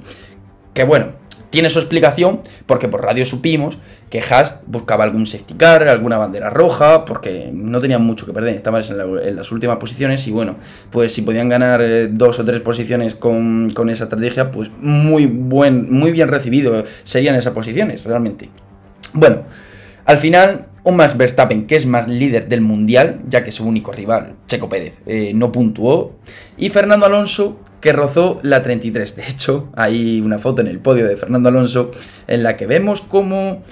Que 0.72 0.84
bueno, 0.84 1.12
tiene 1.50 1.70
su 1.70 1.78
explicación 1.78 2.40
porque 2.66 2.88
por 2.88 3.02
radio 3.02 3.24
supimos 3.24 3.78
que 4.10 4.20
Haas 4.20 4.60
buscaba 4.66 5.04
algún 5.04 5.26
safety 5.26 5.54
car, 5.54 5.88
alguna 5.88 6.16
bandera 6.18 6.50
roja, 6.50 7.04
porque 7.04 7.50
no 7.52 7.80
tenían 7.80 8.04
mucho 8.04 8.26
que 8.26 8.32
perder, 8.32 8.56
estaban 8.56 8.82
en, 8.88 9.36
las 9.36 9.52
últimas 9.52 9.76
posiciones 9.78 10.26
y 10.26 10.30
bueno, 10.30 10.56
pues 10.90 11.12
si 11.12 11.22
podían 11.22 11.48
ganar 11.48 11.80
eh, 11.82 12.08
dos 12.10 12.38
o 12.38 12.44
tres 12.44 12.60
posiciones 12.60 13.14
con, 13.14 13.70
esa 13.90 14.04
estrategia, 14.04 14.50
pues 14.50 14.70
muy, 14.80 15.26
buen, 15.26 15.92
muy 15.92 16.12
bien 16.12 16.28
recibido 16.28 16.84
serían 17.04 17.34
esas 17.34 17.52
posiciones, 17.52 18.04
realmente. 18.04 18.48
Bueno, 19.12 19.42
al 20.04 20.18
final 20.18 20.66
un 20.84 20.96
Max 20.96 21.16
Verstappen 21.16 21.66
que 21.66 21.74
es 21.74 21.84
más 21.84 22.06
líder 22.06 22.48
del 22.48 22.60
mundial, 22.60 23.20
ya 23.28 23.42
que 23.42 23.50
su 23.50 23.66
único 23.66 23.90
rival, 23.90 24.36
Checo 24.46 24.68
Pérez, 24.68 24.94
eh, 25.06 25.32
no 25.34 25.50
puntuó, 25.50 26.16
y 26.56 26.68
Fernando 26.68 27.06
Alonso 27.06 27.58
que 27.80 27.92
rozó 27.92 28.40
la 28.42 28.62
33. 28.62 29.16
De 29.16 29.22
hecho, 29.22 29.68
hay 29.76 30.20
una 30.20 30.38
foto 30.38 30.60
en 30.62 30.68
el 30.68 30.78
podio 30.78 31.06
de 31.06 31.16
Fernando 31.16 31.48
Alonso 31.48 31.90
en 32.26 32.42
la 32.42 32.56
que 32.56 32.66
vemos 32.66 33.00
cómo 33.00 33.62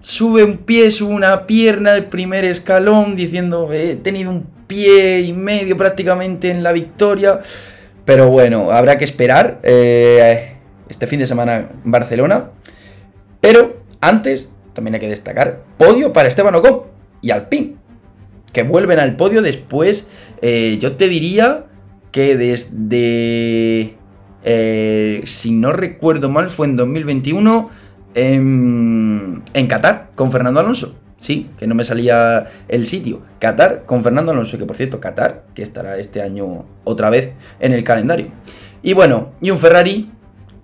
sube 0.00 0.44
un 0.44 0.58
pie, 0.58 0.90
sube 0.90 1.14
una 1.14 1.46
pierna, 1.46 1.94
el 1.94 2.06
primer 2.06 2.44
escalón, 2.44 3.16
diciendo 3.16 3.72
he 3.72 3.96
tenido 3.96 4.30
un 4.30 4.46
pie 4.66 5.20
y 5.20 5.32
medio 5.32 5.76
prácticamente 5.76 6.50
en 6.50 6.62
la 6.62 6.72
victoria. 6.72 7.40
Pero 8.04 8.28
bueno, 8.28 8.70
habrá 8.70 8.98
que 8.98 9.04
esperar 9.04 9.58
eh, 9.62 10.56
este 10.88 11.06
fin 11.06 11.18
de 11.18 11.26
semana 11.26 11.70
en 11.84 11.90
Barcelona. 11.90 12.50
Pero 13.40 13.82
antes, 14.00 14.48
también 14.72 14.94
hay 14.94 15.00
que 15.00 15.08
destacar, 15.08 15.64
podio 15.76 16.12
para 16.12 16.28
Esteban 16.28 16.54
Ocon 16.54 16.82
y 17.20 17.30
Alpine, 17.30 17.76
que 18.52 18.62
vuelven 18.62 18.98
al 18.98 19.16
podio 19.16 19.42
después, 19.42 20.08
eh, 20.42 20.78
yo 20.80 20.96
te 20.96 21.08
diría, 21.08 21.64
que 22.16 22.34
desde, 22.34 23.94
eh, 24.42 25.22
si 25.26 25.50
no 25.52 25.74
recuerdo 25.74 26.30
mal, 26.30 26.48
fue 26.48 26.66
en 26.66 26.74
2021 26.74 27.68
en, 28.14 29.42
en 29.52 29.66
Qatar 29.66 30.12
con 30.14 30.32
Fernando 30.32 30.60
Alonso. 30.60 30.96
Sí, 31.18 31.50
que 31.58 31.66
no 31.66 31.74
me 31.74 31.84
salía 31.84 32.46
el 32.68 32.86
sitio. 32.86 33.20
Qatar 33.38 33.84
con 33.84 34.02
Fernando 34.02 34.32
Alonso, 34.32 34.56
que 34.56 34.64
por 34.64 34.76
cierto, 34.76 34.98
Qatar, 34.98 35.44
que 35.52 35.62
estará 35.62 35.98
este 35.98 36.22
año 36.22 36.64
otra 36.84 37.10
vez 37.10 37.32
en 37.60 37.74
el 37.74 37.84
calendario. 37.84 38.28
Y 38.82 38.94
bueno, 38.94 39.32
y 39.42 39.50
un 39.50 39.58
Ferrari 39.58 40.10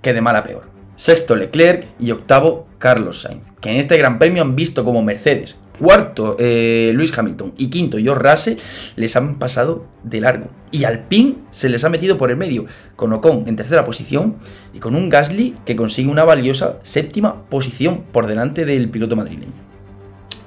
que 0.00 0.14
de 0.14 0.22
mal 0.22 0.36
a 0.36 0.44
peor. 0.44 0.70
Sexto 0.96 1.36
Leclerc 1.36 1.86
y 2.00 2.12
octavo 2.12 2.66
Carlos 2.78 3.20
Sainz, 3.20 3.42
que 3.60 3.68
en 3.68 3.76
este 3.76 3.98
Gran 3.98 4.18
Premio 4.18 4.40
han 4.40 4.56
visto 4.56 4.86
como 4.86 5.02
Mercedes, 5.02 5.58
cuarto 5.82 6.36
eh, 6.38 6.92
Luis 6.94 7.12
Hamilton 7.16 7.54
y 7.58 7.68
quinto 7.68 7.98
George 7.98 8.30
Russell 8.30 8.58
les 8.94 9.16
han 9.16 9.40
pasado 9.40 9.86
de 10.04 10.20
largo. 10.20 10.48
Y 10.70 10.84
Alpine 10.84 11.38
se 11.50 11.68
les 11.68 11.82
ha 11.84 11.88
metido 11.88 12.16
por 12.16 12.30
el 12.30 12.36
medio, 12.36 12.66
con 12.94 13.12
Ocon 13.12 13.44
en 13.48 13.56
tercera 13.56 13.84
posición 13.84 14.36
y 14.72 14.78
con 14.78 14.94
un 14.94 15.08
Gasly 15.08 15.56
que 15.66 15.74
consigue 15.74 16.08
una 16.08 16.24
valiosa 16.24 16.78
séptima 16.82 17.42
posición 17.46 18.04
por 18.12 18.28
delante 18.28 18.64
del 18.64 18.90
piloto 18.90 19.16
madrileño. 19.16 19.52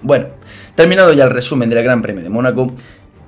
Bueno, 0.01 0.27
terminado 0.75 1.11
ya 1.11 1.25
el 1.25 1.31
resumen 1.31 1.69
del 1.69 1.83
Gran 1.83 2.01
Premio 2.01 2.23
de 2.23 2.29
Mónaco, 2.29 2.73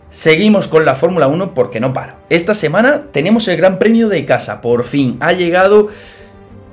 Seguimos 0.09 0.69
con 0.69 0.85
la 0.85 0.95
Fórmula 0.95 1.27
1 1.27 1.53
porque 1.53 1.81
no 1.81 1.91
para. 1.91 2.19
Esta 2.29 2.53
semana 2.53 3.01
tenemos 3.11 3.45
el 3.49 3.57
Gran 3.57 3.77
Premio 3.77 4.07
de 4.07 4.25
casa. 4.25 4.61
Por 4.61 4.85
fin 4.85 5.17
ha 5.19 5.33
llegado 5.33 5.89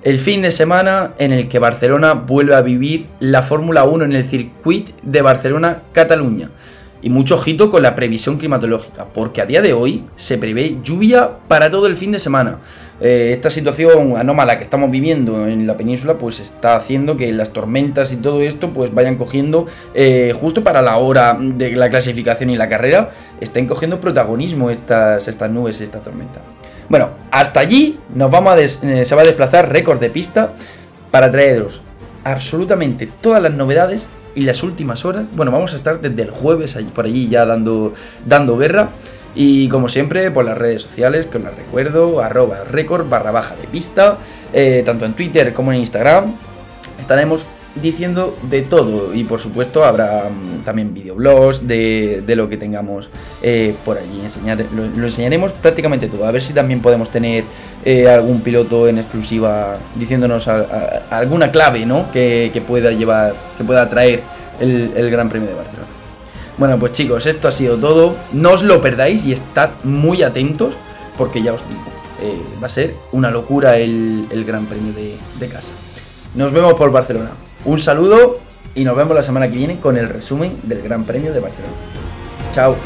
el 0.05 0.21
fin 0.21 0.43
de 0.43 0.51
semana 0.51 1.15
en 1.19 1.33
el 1.33 1.49
que 1.49 1.59
Barcelona 1.59 2.13
vuelve 2.13 2.55
a 2.55 2.61
vivir 2.61 3.07
la 3.21 3.43
Fórmula 3.43 3.85
1 3.85 4.05
en 4.05 4.13
el 4.13 4.25
circuito 4.25 4.93
de 5.03 5.23
Barcelona-Cataluña. 5.23 6.51
Y 7.01 7.11
mucho 7.11 7.37
ojito 7.37 7.71
con 7.71 7.83
la 7.83 7.95
previsión 7.95 8.39
climatológica, 8.39 9.07
porque 9.07 9.41
a 9.41 9.47
día 9.47 9.61
de 9.61 9.73
hoy 9.73 10.05
se 10.17 10.39
prevé 10.39 10.79
lluvia 10.83 11.31
para 11.49 11.71
todo 11.71 11.87
el 11.87 11.97
fin 11.97 12.13
de 12.13 12.19
semana. 12.19 12.59
Eh, 13.01 13.31
esta 13.33 13.49
situación 13.49 14.17
anómala 14.17 14.59
que 14.59 14.65
estamos 14.65 14.91
viviendo 14.91 15.47
en 15.47 15.67
la 15.67 15.77
península, 15.77 16.19
pues 16.19 16.39
está 16.41 16.77
haciendo 16.77 17.17
que 17.17 17.33
las 17.33 17.53
tormentas 17.53 18.13
y 18.13 18.17
todo 18.17 18.43
esto, 18.43 18.73
pues 18.73 18.95
vayan 18.95 19.17
cogiendo, 19.17 19.67
eh, 19.95 20.35
justo 20.39 20.63
para 20.63 20.83
la 20.83 20.97
hora 20.99 21.37
de 21.39 21.73
la 21.73 21.89
clasificación 21.89 22.51
y 22.51 22.57
la 22.57 22.69
carrera, 22.69 23.11
estén 23.41 23.67
cogiendo 23.67 24.01
protagonismo 24.01 24.71
estas, 24.71 25.29
estas 25.29 25.51
nubes, 25.51 25.81
esta 25.81 26.01
tormenta. 26.01 26.41
Bueno, 26.89 27.11
hasta 27.31 27.61
allí 27.61 27.99
nos 28.15 28.31
vamos 28.31 28.53
a 28.53 28.61
eh, 28.61 29.05
se 29.05 29.15
va 29.15 29.23
a 29.23 29.25
desplazar 29.25 29.71
récord 29.71 29.99
de 29.99 30.11
pista 30.11 30.53
para 31.11 31.31
traeros 31.31 31.83
absolutamente 32.25 33.09
todas 33.21 33.43
las 33.43 33.53
novedades 33.53 34.09
y 34.35 34.45
las 34.45 34.63
últimas 34.63 35.05
horas. 35.05 35.25
Bueno, 35.35 35.53
vamos 35.53 35.73
a 35.75 35.77
estar 35.77 36.01
desde 36.01 36.23
el 36.23 36.31
jueves 36.31 36.77
por 36.95 37.05
allí 37.05 37.29
ya 37.29 37.47
dando, 37.47 37.93
dando 38.27 38.57
guerra. 38.57 38.91
Y 39.37 39.69
como 39.69 39.89
siempre, 39.89 40.31
por 40.31 40.45
las 40.45 40.57
redes 40.57 40.83
sociales, 40.83 41.27
que 41.27 41.39
os 41.39 41.45
las 41.45 41.57
recuerdo, 41.57 42.21
arroba 42.21 42.65
récord 42.65 43.09
barra 43.09 43.33
baja 43.33 43.57
de 43.57 43.67
pista, 43.67 44.19
eh, 44.53 44.83
tanto 44.87 45.05
en 45.05 45.15
Twitter 45.15 45.53
como 45.53 45.73
en 45.73 45.81
Instagram. 45.81 46.37
Estaremos 47.01 47.45
diciendo 47.81 48.37
de 48.43 48.63
todo. 48.63 49.15
Y 49.15 49.25
por 49.25 49.41
supuesto 49.41 49.85
habrá 49.85 50.31
mm, 50.31 50.63
también 50.63 50.95
videoblogs 50.95 51.67
de, 51.67 52.23
de, 52.27 52.37
lo 52.37 52.49
que 52.49 52.57
tengamos 52.57 53.09
eh, 53.43 53.75
por 53.85 53.99
allí. 53.99 54.21
Enseñar, 54.23 54.65
lo, 54.75 54.85
enseñaremos 54.85 55.53
prácticamente 55.53 56.09
todo. 56.09 56.27
A 56.27 56.31
ver 56.31 56.43
si 56.43 56.53
también 56.53 56.81
podemos 56.81 57.11
tener 57.11 57.45
eh, 57.85 58.09
algún 58.09 58.41
piloto 58.41 58.89
en 58.89 58.99
exclusiva 58.99 59.77
diciéndonos 59.95 60.49
alguna 60.49 61.51
clave 61.51 61.85
¿no? 61.87 62.11
que, 62.13 62.63
pueda 62.67 62.93
llevar 62.93 63.35
que 63.59 63.65
pueda 63.65 63.89
traer 63.89 64.23
el, 64.61 64.93
el, 64.97 65.11
Gran 65.11 65.29
Premio 65.29 65.49
de 65.49 65.55
Barcelona. 65.55 65.89
Bueno 66.57 66.79
pues 66.79 66.93
chicos 66.93 67.27
esto 67.27 67.49
ha 67.49 67.53
sido 67.53 67.77
todo. 67.77 68.17
No 68.33 68.53
os 68.53 68.63
lo 68.63 68.81
perdáis 68.81 69.25
y 69.25 69.33
estad 69.33 69.71
muy 69.83 70.23
atentos 70.23 70.75
porque 71.19 71.43
ya 71.43 71.53
os 71.53 71.63
digo 71.69 71.83
eh, 72.23 72.41
va 72.63 72.67
a 72.67 72.71
ser 72.71 72.95
una 73.13 73.31
locura 73.31 73.77
el, 73.77 74.27
el 74.31 74.45
Gran 74.45 74.67
Premio 74.67 74.93
de, 74.93 75.17
de 75.39 75.49
casa. 75.49 75.73
Nos 76.35 76.53
vemos 76.53 76.75
por 76.75 76.91
Barcelona 76.91 77.31
un 77.65 77.79
saludo 77.79 78.39
y 78.75 78.85
nos 78.85 78.97
vemos 78.97 79.15
la 79.15 79.23
semana 79.23 79.49
que 79.49 79.57
viene 79.57 79.81
con 79.81 79.97
el 79.97 80.09
resumen 80.09 80.59
del 80.63 80.83
Gran 80.83 81.05
Premio 81.05 81.33
de 81.33 81.41
Barcelona. 81.41 81.75
Chao. 82.53 82.77